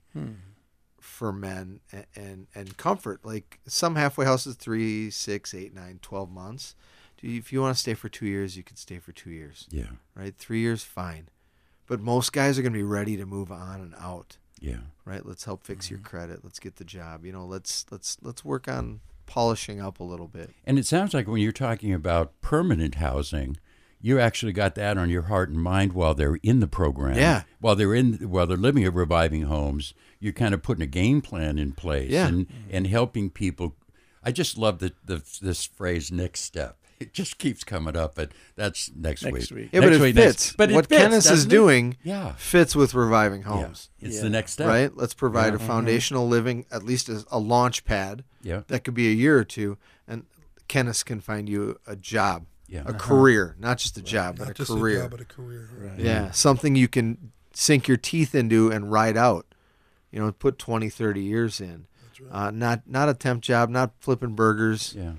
for 0.99 1.31
men 1.31 1.79
and, 1.91 2.05
and 2.15 2.47
and 2.55 2.77
comfort. 2.77 3.21
Like 3.25 3.59
some 3.67 3.95
halfway 3.95 4.25
houses, 4.25 4.55
three, 4.55 5.09
six, 5.09 5.53
eight, 5.53 5.73
nine, 5.73 5.99
twelve 6.01 6.29
months. 6.31 6.75
If 7.21 7.51
you 7.51 7.61
want 7.61 7.75
to 7.75 7.79
stay 7.79 7.93
for 7.95 8.07
two 8.09 8.27
years, 8.27 8.55
you 8.55 8.61
can 8.63 8.75
stay 8.75 8.99
for 8.99 9.11
two 9.11 9.31
years, 9.31 9.67
Yeah. 9.71 9.87
right? 10.15 10.35
Three 10.37 10.59
years, 10.59 10.83
fine. 10.83 11.29
But 11.87 11.99
most 11.99 12.33
guys 12.33 12.59
are 12.59 12.61
going 12.61 12.73
to 12.73 12.77
be 12.77 12.83
ready 12.83 13.17
to 13.17 13.25
move 13.25 13.51
on 13.51 13.79
and 13.81 13.95
out 13.99 14.37
Yeah. 14.59 14.79
right 15.05 15.25
let's 15.25 15.45
help 15.45 15.63
fix 15.63 15.85
Mm-hmm. 15.85 15.95
your 15.95 16.03
credit 16.03 16.39
let's 16.43 16.59
get 16.59 16.75
the 16.75 16.83
job 16.83 17.25
you 17.25 17.31
know 17.31 17.45
let's 17.45 17.85
let's 17.91 18.17
let's 18.21 18.43
work 18.45 18.67
on 18.67 18.99
polishing 19.25 19.81
up 19.81 19.99
a 19.99 20.03
little 20.03 20.27
bit 20.27 20.51
And 20.65 20.77
it 20.79 20.85
sounds 20.85 21.13
like 21.13 21.27
when 21.27 21.41
you're 21.41 21.51
talking 21.51 21.93
about 21.93 22.39
permanent 22.41 22.95
housing, 22.95 23.57
you 24.01 24.19
actually 24.19 24.51
got 24.53 24.75
that 24.75 24.97
on 24.97 25.09
your 25.09 25.23
heart 25.23 25.49
and 25.49 25.59
mind 25.61 25.93
while 25.93 26.13
they're 26.13 26.37
in 26.43 26.59
the 26.59 26.67
program. 26.67 27.17
Yeah. 27.17 27.43
While 27.59 27.75
they're 27.75 27.95
in, 27.95 28.13
while 28.29 28.45
they're 28.45 28.55
living 28.57 28.83
at 28.83 28.93
reviving 28.93 29.43
homes, 29.43 29.93
you're 30.19 30.33
kind 30.33 30.53
of 30.53 30.61
putting 30.61 30.83
a 30.83 30.87
game 30.87 31.21
plan 31.21 31.57
in 31.57 31.71
place 31.71 32.11
Yeah. 32.11 32.27
and 32.27 32.45
and 32.69 32.85
helping 32.87 33.29
people. 33.31 33.75
I 34.23 34.31
just 34.31 34.57
love 34.57 34.79
the, 34.79 34.93
the 35.03 35.23
this 35.41 35.65
phrase 35.65 36.11
"next 36.11 36.41
step." 36.41 36.77
It 37.05 37.13
just 37.13 37.37
keeps 37.37 37.63
coming 37.63 37.95
up, 37.95 38.15
but 38.15 38.31
that's 38.55 38.91
next, 38.95 39.23
Next 39.23 39.51
week. 39.51 39.57
week. 39.63 39.69
Yeah, 39.71 39.79
Next 39.81 39.89
but 39.89 39.93
it 39.95 40.01
week, 40.01 40.15
next- 40.15 40.27
fits. 40.27 40.53
but 40.57 40.71
it 40.71 40.75
what 40.75 40.87
fits, 40.87 41.01
Kenneth 41.01 41.31
is 41.31 41.45
doing 41.45 41.97
yeah, 42.03 42.33
fits 42.37 42.75
with 42.75 42.93
reviving 42.93 43.41
yeah, 43.41 43.47
homes. 43.47 43.89
it's 43.99 44.15
Yeah. 44.17 44.21
the 44.23 44.29
next 44.29 44.53
step, 44.53 44.67
Right? 44.67 44.95
Let's 44.95 45.13
provide 45.13 45.53
a 45.53 45.59
foundational 45.59 46.27
living, 46.27 46.65
at 46.71 46.83
least 46.83 47.09
as 47.09 47.25
a 47.31 47.39
launch 47.39 47.85
pad. 47.85 48.23
Yeah, 48.41 48.61
That 48.67 48.83
could 48.83 48.93
be 48.93 49.07
a 49.09 49.13
year 49.13 49.37
or 49.37 49.43
two, 49.43 49.77
and 50.07 50.25
Kenneth 50.67 51.05
can 51.05 51.21
find 51.21 51.47
you 51.49 51.79
a 51.87 51.95
job, 51.95 52.45
yeah. 52.67 52.83
a 52.85 52.93
career, 52.93 53.55
not 53.59 53.77
just 53.77 53.97
a 53.97 54.01
job, 54.01 54.37
Not 54.39 54.47
but 54.47 54.51
a 54.51 54.53
just 54.55 54.71
career. 54.71 54.99
a 54.99 55.01
job, 55.03 55.11
but 55.11 55.21
a 55.21 55.25
career. 55.25 55.69
Right. 55.77 55.99
Yeah, 55.99 56.31
something 56.31 56.75
you 56.75 56.87
can 56.87 57.31
sink 57.53 57.87
your 57.87 57.97
teeth 57.97 58.33
into 58.35 58.71
and 58.71 58.91
ride 58.91 59.15
out. 59.17 59.45
You 60.11 60.19
know, 60.21 60.31
put 60.31 60.57
20, 60.59 60.89
30 60.89 61.21
years 61.21 61.59
in. 61.61 61.87
That's 62.03 62.21
right. 62.21 62.47
Uh, 62.47 62.51
not 62.51 62.83
not 62.87 63.09
a 63.09 63.13
temp 63.13 63.41
job, 63.43 63.69
not 63.69 63.91
flipping 63.99 64.33
burgers. 64.35 64.93
yeah. 64.97 65.13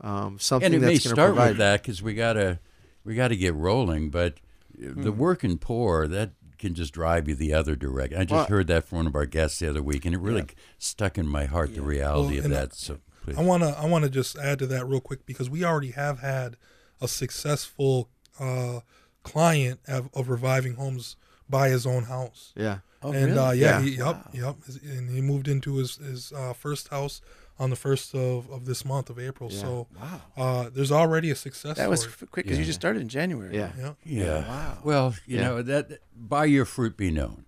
Um, 0.00 0.38
something 0.38 0.66
and 0.66 0.74
it 0.74 0.80
may 0.86 0.92
that's 0.94 1.04
going 1.06 1.16
to 1.16 1.20
start 1.20 1.28
provide. 1.34 1.48
with 1.50 1.58
that 1.58 1.82
because 1.82 2.02
we 2.02 2.14
gotta 2.14 2.58
we 3.04 3.14
gotta 3.14 3.36
get 3.36 3.54
rolling. 3.54 4.10
But 4.10 4.34
the 4.78 5.10
Hmm. 5.12 5.18
working 5.18 5.58
poor 5.58 6.06
that 6.08 6.32
can 6.58 6.74
just 6.74 6.92
drive 6.92 7.28
you 7.28 7.34
the 7.34 7.52
other 7.54 7.76
direction. 7.76 8.18
I 8.18 8.24
just 8.24 8.32
Well- 8.32 8.46
heard 8.46 8.66
that 8.68 8.84
from 8.84 8.96
one 8.98 9.06
of 9.06 9.14
our 9.14 9.26
guests 9.26 9.58
the 9.58 9.68
other 9.70 9.82
week, 9.82 10.04
and 10.04 10.14
it 10.14 10.18
really 10.18 10.46
stuck 10.78 11.16
in 11.18 11.26
my 11.26 11.44
heart 11.46 11.74
the 11.74 11.82
reality 11.82 12.36
Well, 12.36 12.38
of 12.40 12.44
and 12.46 12.54
that. 12.54 12.74
So 12.74 12.98
please. 13.24 13.36
I 13.38 13.42
wanna 13.42 13.70
I 13.70 13.86
wanna 13.86 14.08
just 14.10 14.36
add 14.38 14.58
to 14.60 14.66
that 14.68 14.86
real 14.86 15.00
quick 15.00 15.24
because 15.26 15.48
we 15.48 15.64
already 15.64 15.92
have 15.92 16.20
had 16.20 16.56
a 17.00 17.08
successful 17.08 18.10
uh, 18.38 18.80
client 19.22 19.80
of, 19.88 20.08
of 20.14 20.28
reviving 20.28 20.74
homes 20.74 21.16
buy 21.48 21.68
his 21.70 21.86
own 21.86 22.04
house. 22.04 22.52
Yeah. 22.56 22.78
Oh, 23.02 23.12
and 23.12 23.26
really? 23.26 23.38
uh, 23.38 23.50
yeah, 23.52 23.78
Yeah. 23.78 23.82
He, 23.82 23.90
yep, 23.96 24.28
yep. 24.32 24.56
And 24.82 25.10
he 25.10 25.20
moved 25.20 25.48
into 25.48 25.76
his 25.76 25.96
his 25.96 26.32
uh, 26.32 26.52
first 26.54 26.88
house 26.88 27.20
on 27.58 27.70
the 27.70 27.76
first 27.76 28.14
of, 28.14 28.50
of 28.50 28.66
this 28.66 28.84
month 28.84 29.08
of 29.10 29.18
April. 29.18 29.50
Yeah. 29.50 29.60
So 29.60 29.86
wow. 30.00 30.20
uh, 30.36 30.70
there's 30.72 30.92
already 30.92 31.30
a 31.30 31.34
success. 31.34 31.76
That 31.78 31.88
was 31.88 32.00
story. 32.02 32.14
f- 32.22 32.30
quick 32.30 32.44
because 32.46 32.58
you 32.58 32.64
just 32.64 32.78
started 32.80 33.00
in 33.02 33.08
January. 33.08 33.54
Yeah. 33.56 33.70
yeah. 33.78 33.92
yeah. 34.04 34.48
Wow. 34.48 34.78
Well, 34.84 35.14
you 35.26 35.36
Yeah. 35.38 35.44
know 35.48 35.62
that 35.62 36.00
by 36.16 36.44
your 36.44 36.64
fruit 36.64 36.96
be 36.96 37.10
known. 37.10 37.44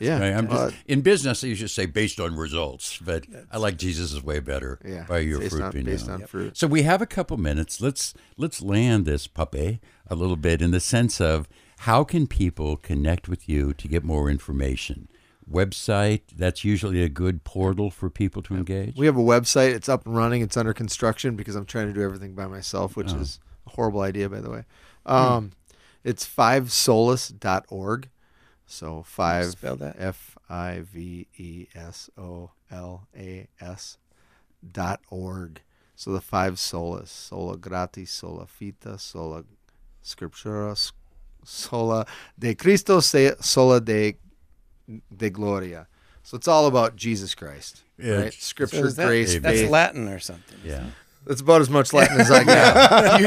Yeah. 0.00 0.18
Right? 0.20 0.34
I'm 0.34 0.48
just, 0.48 0.60
Uh, 0.60 0.70
in 0.86 1.00
business, 1.00 1.42
you 1.42 1.54
just 1.54 1.74
say 1.74 1.86
based 1.86 2.20
on 2.20 2.36
results, 2.36 2.98
but 2.98 3.24
I 3.50 3.56
like 3.56 3.78
Jesus 3.78 4.12
is 4.12 4.22
way 4.22 4.38
better. 4.38 4.78
yeah. 4.84 5.04
By 5.08 5.20
your 5.20 5.40
based 5.40 5.52
fruit 5.52 5.62
on, 5.64 5.72
be 5.72 5.82
based 5.82 6.06
known. 6.06 6.20
on 6.22 6.26
fruit. 6.28 6.56
So 6.58 6.66
we 6.66 6.82
have 6.82 7.00
a 7.02 7.06
couple 7.06 7.36
minutes. 7.38 7.80
Let's 7.80 8.12
let's 8.36 8.60
land 8.62 9.06
this 9.06 9.26
puppy 9.26 9.80
a 10.06 10.14
little 10.14 10.36
bit 10.36 10.60
in 10.62 10.70
the 10.72 10.80
sense 10.80 11.20
of 11.20 11.48
how 11.82 12.04
can 12.04 12.26
people 12.26 12.76
connect 12.76 13.28
with 13.28 13.48
you 13.48 13.72
to 13.72 13.88
get 13.88 14.04
more 14.04 14.30
information? 14.30 15.08
Website, 15.50 16.22
that's 16.36 16.62
usually 16.64 17.02
a 17.02 17.08
good 17.08 17.42
portal 17.44 17.90
for 17.90 18.10
people 18.10 18.42
to 18.42 18.54
engage. 18.54 18.96
We 18.96 19.06
have 19.06 19.16
a 19.16 19.20
website. 19.22 19.74
It's 19.74 19.88
up 19.88 20.04
and 20.06 20.14
running. 20.16 20.42
It's 20.42 20.56
under 20.56 20.74
construction 20.74 21.36
because 21.36 21.54
I'm 21.56 21.64
trying 21.64 21.86
to 21.88 21.92
do 21.94 22.02
everything 22.02 22.34
by 22.34 22.46
myself, 22.46 22.96
which 22.96 23.12
Oh. 23.12 23.18
is 23.20 23.40
a 23.66 23.70
horrible 23.70 24.00
idea, 24.02 24.28
by 24.28 24.40
the 24.40 24.50
way. 24.50 24.64
Um, 25.06 25.52
It's 26.04 26.24
fivesolas.org. 26.26 28.08
So 28.66 29.02
five 29.02 29.46
Spell 29.52 29.76
that. 29.76 29.96
F 29.98 30.36
I 30.48 30.80
V 30.80 31.26
E 31.36 31.66
S 31.74 32.10
O 32.18 32.50
L 32.70 33.08
A 33.16 33.48
S 33.60 33.96
dot 34.72 35.00
org. 35.10 35.62
So 35.96 36.12
the 36.12 36.20
five 36.20 36.54
solas, 36.54 37.08
sola 37.08 37.56
gratis, 37.56 38.10
sola 38.10 38.46
fita, 38.46 39.00
sola 39.00 39.44
scriptura, 40.04 40.76
sola 41.44 42.06
de 42.38 42.54
Cristo, 42.54 43.00
sola 43.00 43.80
de 43.80 44.16
de 45.16 45.30
gloria. 45.30 45.86
So 46.22 46.36
it's 46.36 46.48
all 46.48 46.66
about 46.66 46.96
Jesus 46.96 47.34
Christ, 47.34 47.82
Yeah. 47.98 48.14
right? 48.22 48.32
Scripture, 48.32 48.86
is 48.86 48.96
that- 48.96 49.06
grace, 49.06 49.30
Amen. 49.30 49.42
That's 49.42 49.60
faith. 49.62 49.70
Latin 49.70 50.08
or 50.08 50.18
something. 50.18 50.58
yeah. 50.64 50.84
That's 51.26 51.42
about 51.42 51.60
as 51.60 51.68
much 51.68 51.92
Latin 51.92 52.20
as 52.20 52.30
I 52.30 52.42
got. 52.42 53.20
you, 53.20 53.26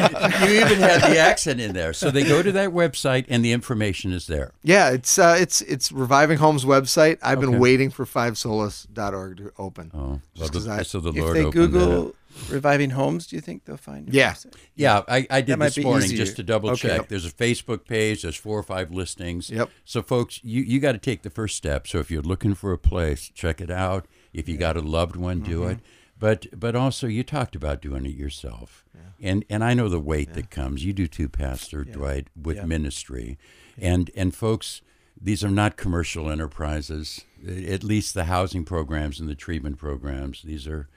you 0.53 0.61
even 0.65 0.79
had 0.79 1.01
the 1.03 1.19
accent 1.19 1.59
in 1.61 1.73
there. 1.73 1.93
So 1.93 2.09
they 2.09 2.23
go 2.23 2.41
to 2.41 2.51
that 2.53 2.69
website 2.69 3.25
and 3.29 3.45
the 3.45 3.51
information 3.51 4.11
is 4.11 4.25
there. 4.25 4.53
yeah, 4.63 4.89
it's 4.89 5.19
uh, 5.19 5.37
it's 5.39 5.61
it's 5.61 5.91
Reviving 5.91 6.39
Home's 6.39 6.65
website. 6.65 7.19
I've 7.21 7.37
Okay. 7.37 7.51
been 7.51 7.59
waiting 7.59 7.91
for 7.91 8.05
fivesolas.org 8.05 9.37
to 9.37 9.51
open. 9.59 9.91
Oh, 9.93 9.99
well, 9.99 10.21
Just 10.35 10.53
the, 10.53 10.59
'cause 10.59 10.67
I- 10.67 10.81
so 10.83 10.99
the 10.99 11.09
If 11.09 11.15
they 11.15 11.21
opened 11.21 11.45
that. 11.45 11.51
Google 11.51 12.15
reviving 12.49 12.91
homes, 12.91 13.27
do 13.27 13.35
you 13.35 13.41
think 13.41 13.65
they'll 13.65 13.77
find 13.77 14.13
Yeah. 14.13 14.33
website? 14.33 14.53
Yeah, 14.75 15.01
I, 15.07 15.27
I 15.29 15.41
did 15.41 15.59
this 15.59 15.77
morning 15.77 16.05
easier. 16.05 16.17
just 16.25 16.35
to 16.37 16.43
double 16.43 16.69
Okay. 16.71 16.87
check. 16.97 17.07
There's 17.09 17.25
a 17.25 17.31
Facebook 17.31 17.85
page. 17.85 18.21
There's 18.23 18.35
four 18.35 18.57
or 18.57 18.63
five 18.63 18.91
listings. 18.91 19.49
Yep. 19.49 19.69
So, 19.85 20.01
folks, 20.01 20.39
you, 20.43 20.61
you 20.61 20.79
got 20.79 20.93
to 20.93 20.97
take 20.97 21.21
the 21.23 21.29
first 21.29 21.55
step. 21.57 21.87
So, 21.87 21.99
if 21.99 22.09
you're 22.11 22.21
looking 22.21 22.53
for 22.53 22.71
a 22.73 22.77
place, 22.77 23.29
check 23.33 23.61
it 23.61 23.71
out. 23.71 24.07
If 24.33 24.47
you 24.49 24.57
got 24.57 24.77
a 24.77 24.81
loved 24.81 25.15
one, 25.15 25.39
do 25.41 25.59
Mm-hmm. 25.61 25.69
it. 25.71 25.79
But 26.19 26.47
but 26.59 26.75
also, 26.75 27.07
you 27.07 27.23
talked 27.23 27.55
about 27.55 27.81
doing 27.81 28.05
it 28.05 28.13
yourself, 28.15 28.85
and 29.19 29.43
and 29.49 29.63
I 29.63 29.73
know 29.73 29.89
the 29.89 29.99
weight 29.99 30.35
that 30.35 30.51
comes. 30.51 30.85
You 30.85 30.93
do 30.93 31.07
too, 31.07 31.27
Pastor 31.27 31.83
Dwight, 31.83 32.27
with 32.39 32.57
Yeah. 32.57 32.65
ministry, 32.65 33.39
and 33.77 34.11
and 34.15 34.33
folks. 34.35 34.81
These 35.23 35.43
are 35.43 35.49
not 35.51 35.77
commercial 35.77 36.29
enterprises. 36.31 37.25
At 37.47 37.83
least 37.83 38.13
the 38.13 38.25
housing 38.25 38.63
programs 38.65 39.19
and 39.19 39.27
the 39.29 39.35
treatment 39.35 39.77
programs. 39.77 40.41
These 40.43 40.67
are 40.67 40.89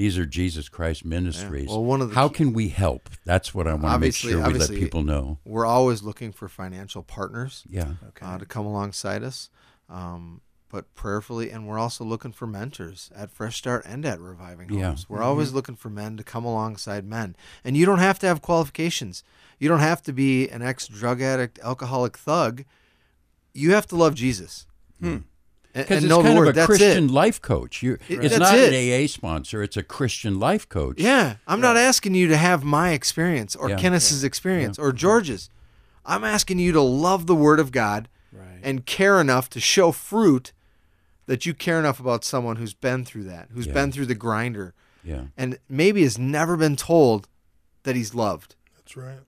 these 0.00 0.16
are 0.16 0.24
Jesus 0.24 0.68
Christ 0.70 1.04
ministries. 1.04 1.68
Well, 1.68 1.84
one 1.84 2.00
of 2.00 2.08
the 2.08 2.14
How 2.14 2.28
key- 2.28 2.34
can 2.36 2.52
we 2.54 2.68
help? 2.70 3.10
That's 3.26 3.54
what 3.54 3.66
I 3.66 3.72
want 3.74 3.82
to 3.82 3.86
make 3.88 3.94
Obviously- 3.94 4.32
sure 4.32 4.46
we 4.46 4.54
let 4.54 4.70
people 4.70 5.02
know. 5.02 5.38
We're 5.44 5.66
always 5.66 6.02
looking 6.02 6.32
for 6.32 6.48
financial 6.48 7.02
partners 7.02 7.64
Yeah. 7.68 7.92
Okay. 8.08 8.24
uh, 8.24 8.38
to 8.38 8.46
come 8.46 8.64
alongside 8.64 9.22
us, 9.22 9.50
um, 9.90 10.40
but 10.70 10.94
prayerfully, 10.94 11.50
and 11.50 11.66
we're 11.68 11.78
also 11.78 12.02
looking 12.04 12.32
for 12.32 12.46
mentors 12.46 13.10
at 13.14 13.30
Fresh 13.30 13.58
Start 13.58 13.84
and 13.84 14.06
at 14.06 14.20
Reviving 14.20 14.68
Homes. 14.70 14.80
Yeah. 14.80 14.96
We're 15.08 15.22
always 15.22 15.52
looking 15.52 15.76
for 15.76 15.90
men 15.90 16.16
to 16.16 16.24
come 16.24 16.46
alongside 16.46 17.04
men, 17.04 17.36
and 17.62 17.76
you 17.76 17.84
don't 17.84 17.98
have 17.98 18.18
to 18.20 18.26
have 18.26 18.40
qualifications. 18.40 19.22
You 19.58 19.68
don't 19.68 19.80
have 19.80 20.00
to 20.04 20.12
be 20.14 20.48
an 20.48 20.62
ex 20.62 20.86
drug 20.88 21.20
addict, 21.20 21.58
alcoholic 21.62 22.16
thug. 22.16 22.64
You 23.52 23.72
have 23.72 23.86
to 23.88 23.96
love 23.96 24.14
Jesus. 24.14 24.64
And, 25.02 25.24
Because 25.72 25.98
it's 26.04 26.06
know 26.10 26.18
the 26.18 26.28
kind 26.28 26.38
word. 26.38 26.48
of 26.48 26.56
a 26.58 26.66
Christian 26.66 27.04
it. 27.04 27.10
life 27.12 27.40
coach. 27.40 27.82
You, 27.82 27.92
It- 28.08 28.24
it's 28.24 28.36
that's 28.36 28.38
not 28.40 28.58
it. 28.58 28.72
an 28.72 29.04
AA 29.04 29.06
sponsor. 29.06 29.62
It's 29.62 29.76
a 29.76 29.82
Christian 29.84 30.38
life 30.40 30.68
coach. 30.68 30.98
Yeah, 31.00 31.36
I'm 31.46 31.60
not 31.60 31.76
asking 31.76 32.14
you 32.16 32.26
to 32.28 32.36
have 32.36 32.64
my 32.64 32.90
experience 32.90 33.54
or 33.54 33.68
Yeah. 33.70 33.76
Kenneth's 33.76 34.22
experience 34.24 34.78
or 34.78 34.92
George's. 34.92 35.48
I'm 36.04 36.24
asking 36.24 36.58
you 36.58 36.72
to 36.72 36.80
love 36.80 37.26
the 37.26 37.36
Word 37.36 37.60
of 37.60 37.70
God 37.70 38.08
Right. 38.32 38.58
and 38.62 38.84
care 38.84 39.20
enough 39.20 39.48
to 39.50 39.60
show 39.60 39.92
fruit 39.92 40.52
that 41.26 41.46
you 41.46 41.54
care 41.54 41.78
enough 41.78 42.00
about 42.00 42.24
someone 42.24 42.56
who's 42.56 42.74
been 42.74 43.04
through 43.04 43.24
that, 43.24 43.48
who's 43.54 43.66
Yeah. 43.68 43.72
been 43.74 43.92
through 43.92 44.06
the 44.06 44.14
grinder, 44.16 44.74
Yeah. 45.04 45.24
and 45.36 45.58
maybe 45.68 46.02
has 46.02 46.18
never 46.18 46.56
been 46.56 46.74
told 46.74 47.28
that 47.84 47.94
he's 47.94 48.12
loved, 48.14 48.56
That's 48.76 48.96
right. 48.96 49.20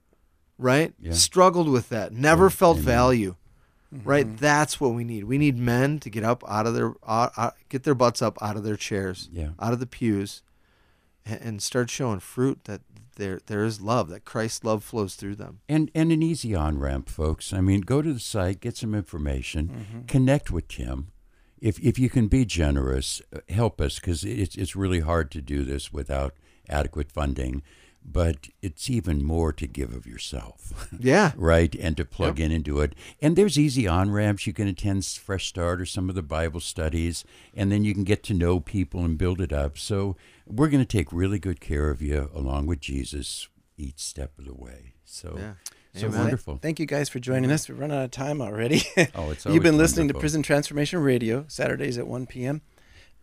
right? 0.58 0.92
Yeah. 1.00 1.12
Struggled 1.12 1.68
with 1.68 1.88
that, 1.90 2.12
never 2.12 2.50
felt 2.50 2.78
Amen. 2.78 2.84
value. 2.86 3.36
Mm-hmm. 3.92 4.08
Right, 4.08 4.36
that's 4.38 4.80
what 4.80 4.94
we 4.94 5.04
need. 5.04 5.24
We 5.24 5.36
need 5.36 5.58
men 5.58 6.00
to 6.00 6.08
get 6.08 6.24
up 6.24 6.42
out 6.48 6.66
of 6.66 6.74
their, 6.74 6.94
uh, 7.02 7.28
uh, 7.36 7.50
get 7.68 7.82
their 7.82 7.94
butts 7.94 8.22
up 8.22 8.38
out 8.40 8.56
of 8.56 8.64
their 8.64 8.76
chairs, 8.76 9.28
Yeah. 9.32 9.50
out 9.60 9.74
of 9.74 9.80
the 9.80 9.86
pews, 9.86 10.40
and, 11.26 11.40
and 11.42 11.62
start 11.62 11.90
showing 11.90 12.20
fruit 12.20 12.64
that 12.64 12.80
there 13.16 13.40
there 13.46 13.64
is 13.64 13.82
love, 13.82 14.08
that 14.08 14.24
Christ's 14.24 14.64
love 14.64 14.82
flows 14.82 15.14
through 15.16 15.34
them. 15.36 15.60
And 15.68 15.90
and 15.94 16.10
an 16.10 16.22
easy 16.22 16.54
on 16.54 16.78
ramp, 16.78 17.10
folks. 17.10 17.52
I 17.52 17.60
mean, 17.60 17.82
go 17.82 18.00
to 18.00 18.12
the 18.14 18.18
site, 18.20 18.60
get 18.60 18.76
some 18.78 18.94
information, 18.94 19.68
Mm-hmm. 19.68 20.00
connect 20.06 20.50
with 20.50 20.68
Tim. 20.68 21.08
If 21.60 21.78
if 21.80 21.98
you 21.98 22.08
can 22.08 22.28
be 22.28 22.46
generous, 22.46 23.20
uh, 23.36 23.40
help 23.50 23.78
us 23.82 23.96
because 24.00 24.24
it's 24.24 24.56
it's 24.56 24.74
really 24.74 25.00
hard 25.00 25.30
to 25.32 25.42
do 25.42 25.62
this 25.64 25.92
without 25.92 26.34
adequate 26.70 27.12
funding. 27.12 27.62
But 28.04 28.48
it's 28.60 28.90
even 28.90 29.24
more 29.24 29.52
to 29.54 29.66
give 29.66 29.94
of 29.94 30.06
yourself. 30.06 30.88
Yeah, 31.00 31.32
right? 31.36 31.74
And 31.74 31.96
to 31.96 32.04
plug 32.04 32.38
in 32.40 32.52
and 32.52 32.62
do 32.62 32.80
it. 32.80 32.94
And 33.20 33.34
there's 33.36 33.58
easy 33.58 33.86
on 33.88 34.10
ramps. 34.10 34.46
You 34.46 34.52
can 34.52 34.68
attend 34.68 35.04
Fresh 35.06 35.46
Start 35.48 35.80
or 35.80 35.86
some 35.86 36.08
of 36.08 36.14
the 36.14 36.22
Bible 36.22 36.60
studies, 36.60 37.24
and 37.54 37.72
then 37.72 37.84
you 37.84 37.94
can 37.94 38.04
get 38.04 38.22
to 38.24 38.34
know 38.34 38.60
people 38.60 39.04
and 39.04 39.16
build 39.16 39.40
it 39.40 39.52
up. 39.52 39.78
So 39.78 40.16
we're 40.46 40.68
going 40.68 40.84
to 40.84 40.96
take 40.98 41.12
really 41.12 41.38
good 41.38 41.60
care 41.60 41.88
of 41.90 42.02
you 42.02 42.30
along 42.34 42.66
with 42.66 42.80
Jesus 42.80 43.48
each 43.78 43.98
step 44.00 44.38
of 44.38 44.44
the 44.44 44.54
way. 44.54 44.92
So, 45.04 45.34
Yeah. 45.38 45.52
so 45.94 46.06
Amen. 46.08 46.20
wonderful. 46.20 46.58
Thank 46.60 46.78
you 46.80 46.86
guys 46.86 47.08
for 47.08 47.18
joining 47.20 47.50
us. 47.50 47.68
We're 47.68 47.76
running 47.76 47.96
out 47.96 48.04
of 48.04 48.10
time 48.10 48.40
already. 48.42 48.82
Oh, 49.14 49.30
it's 49.30 49.46
You've 49.46 49.62
been 49.62 49.78
listening 49.78 50.08
to. 50.08 50.14
Prison 50.14 50.42
Transformation 50.42 50.98
Radio, 51.00 51.44
Saturdays 51.48 51.96
at 51.98 52.06
1 52.06 52.26
p.m. 52.26 52.60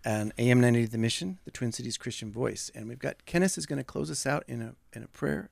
and 0.06 0.32
AM 0.38 0.62
90 0.62 0.86
The 0.88 0.98
Mission, 0.98 1.40
the 1.46 1.52
Twin 1.52 1.72
Cities 1.72 1.98
Christian 1.98 2.32
Voice. 2.32 2.72
And 2.74 2.88
we've 2.88 3.00
got 3.00 3.26
Kenneth 3.26 3.58
is 3.58 3.66
going 3.66 3.78
to 3.78 3.84
close 3.84 4.10
us 4.10 4.26
out 4.26 4.44
in 4.48 4.62
a 4.62 4.76
in 4.94 5.04
a 5.04 5.08
prayer. 5.08 5.50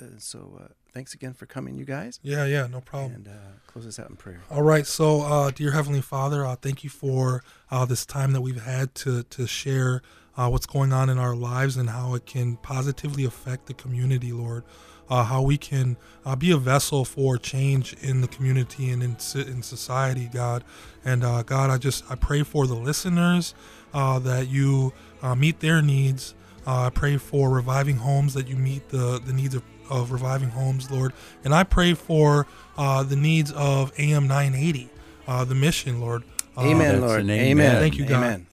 Uh, 0.00 0.04
so 0.18 0.58
uh, 0.62 0.68
thanks 0.94 1.12
again 1.14 1.34
for 1.34 1.44
coming, 1.46 1.76
you 1.76 1.84
guys, 1.84 2.18
Yeah, 2.22 2.46
yeah, 2.46 2.66
no 2.66 2.80
problem. 2.80 3.12
and 3.14 3.28
uh, 3.28 3.32
close 3.66 3.86
us 3.86 3.98
out 3.98 4.08
in 4.08 4.16
prayer. 4.16 4.40
All 4.50 4.62
right, 4.62 4.86
so 4.86 5.20
uh, 5.20 5.50
dear 5.50 5.72
Heavenly 5.72 6.00
Father, 6.00 6.46
uh, 6.46 6.56
thank 6.56 6.82
you 6.82 6.88
for 6.90 7.42
uh, 7.70 7.84
this 7.84 8.06
time 8.06 8.32
that 8.32 8.40
we've 8.40 8.62
had 8.62 8.94
to 8.96 9.22
to 9.24 9.46
share 9.46 10.00
uh, 10.38 10.48
what's 10.48 10.66
going 10.66 10.92
on 10.92 11.10
in 11.10 11.18
our 11.18 11.36
lives 11.36 11.76
and 11.76 11.90
how 11.90 12.14
it 12.14 12.24
can 12.24 12.56
positively 12.56 13.24
affect 13.26 13.66
the 13.66 13.74
community, 13.74 14.32
Lord. 14.32 14.64
uh, 15.10 15.24
how 15.24 15.42
we 15.42 15.58
can 15.58 15.96
uh, 16.24 16.36
be 16.36 16.50
a 16.52 16.56
vessel 16.56 17.04
for 17.04 17.36
change 17.36 17.92
in 17.94 18.20
the 18.20 18.28
community 18.28 18.90
and 18.90 19.02
in, 19.02 19.16
in 19.52 19.60
society, 19.62 20.30
God. 20.32 20.62
And 21.04 21.24
uh, 21.24 21.42
God, 21.42 21.68
I 21.68 21.78
just 21.78 22.04
I 22.10 22.14
pray 22.14 22.42
for 22.44 22.66
the 22.68 22.76
listeners 22.76 23.52
that 23.92 24.48
you 24.48 24.92
uh, 25.22 25.34
meet 25.34 25.60
their 25.60 25.82
needs. 25.82 26.34
Uh, 26.66 26.86
I 26.86 26.90
pray 26.90 27.16
for 27.16 27.50
reviving 27.50 27.96
homes 27.96 28.34
that 28.34 28.48
you 28.48 28.56
meet 28.56 28.88
the 28.90 29.20
the 29.24 29.32
needs 29.32 29.54
of, 29.54 29.62
of 29.88 30.12
reviving 30.12 30.50
homes, 30.50 30.90
Lord. 30.90 31.12
And 31.44 31.54
I 31.54 31.64
pray 31.64 31.94
for 31.94 32.46
uh, 32.76 33.02
the 33.02 33.16
needs 33.16 33.52
of 33.52 33.92
AM 33.98 34.28
980, 34.28 34.90
uh, 35.26 35.44
the 35.44 35.54
mission, 35.54 36.00
Lord. 36.00 36.22
Uh, 36.56 36.62
Amen, 36.62 37.00
that's 37.00 37.00
Lord. 37.00 37.20
Amen. 37.22 37.40
amen. 37.40 37.78
Thank 37.78 37.96
you, 37.96 38.04
God. 38.04 38.16
Amen. 38.18 38.46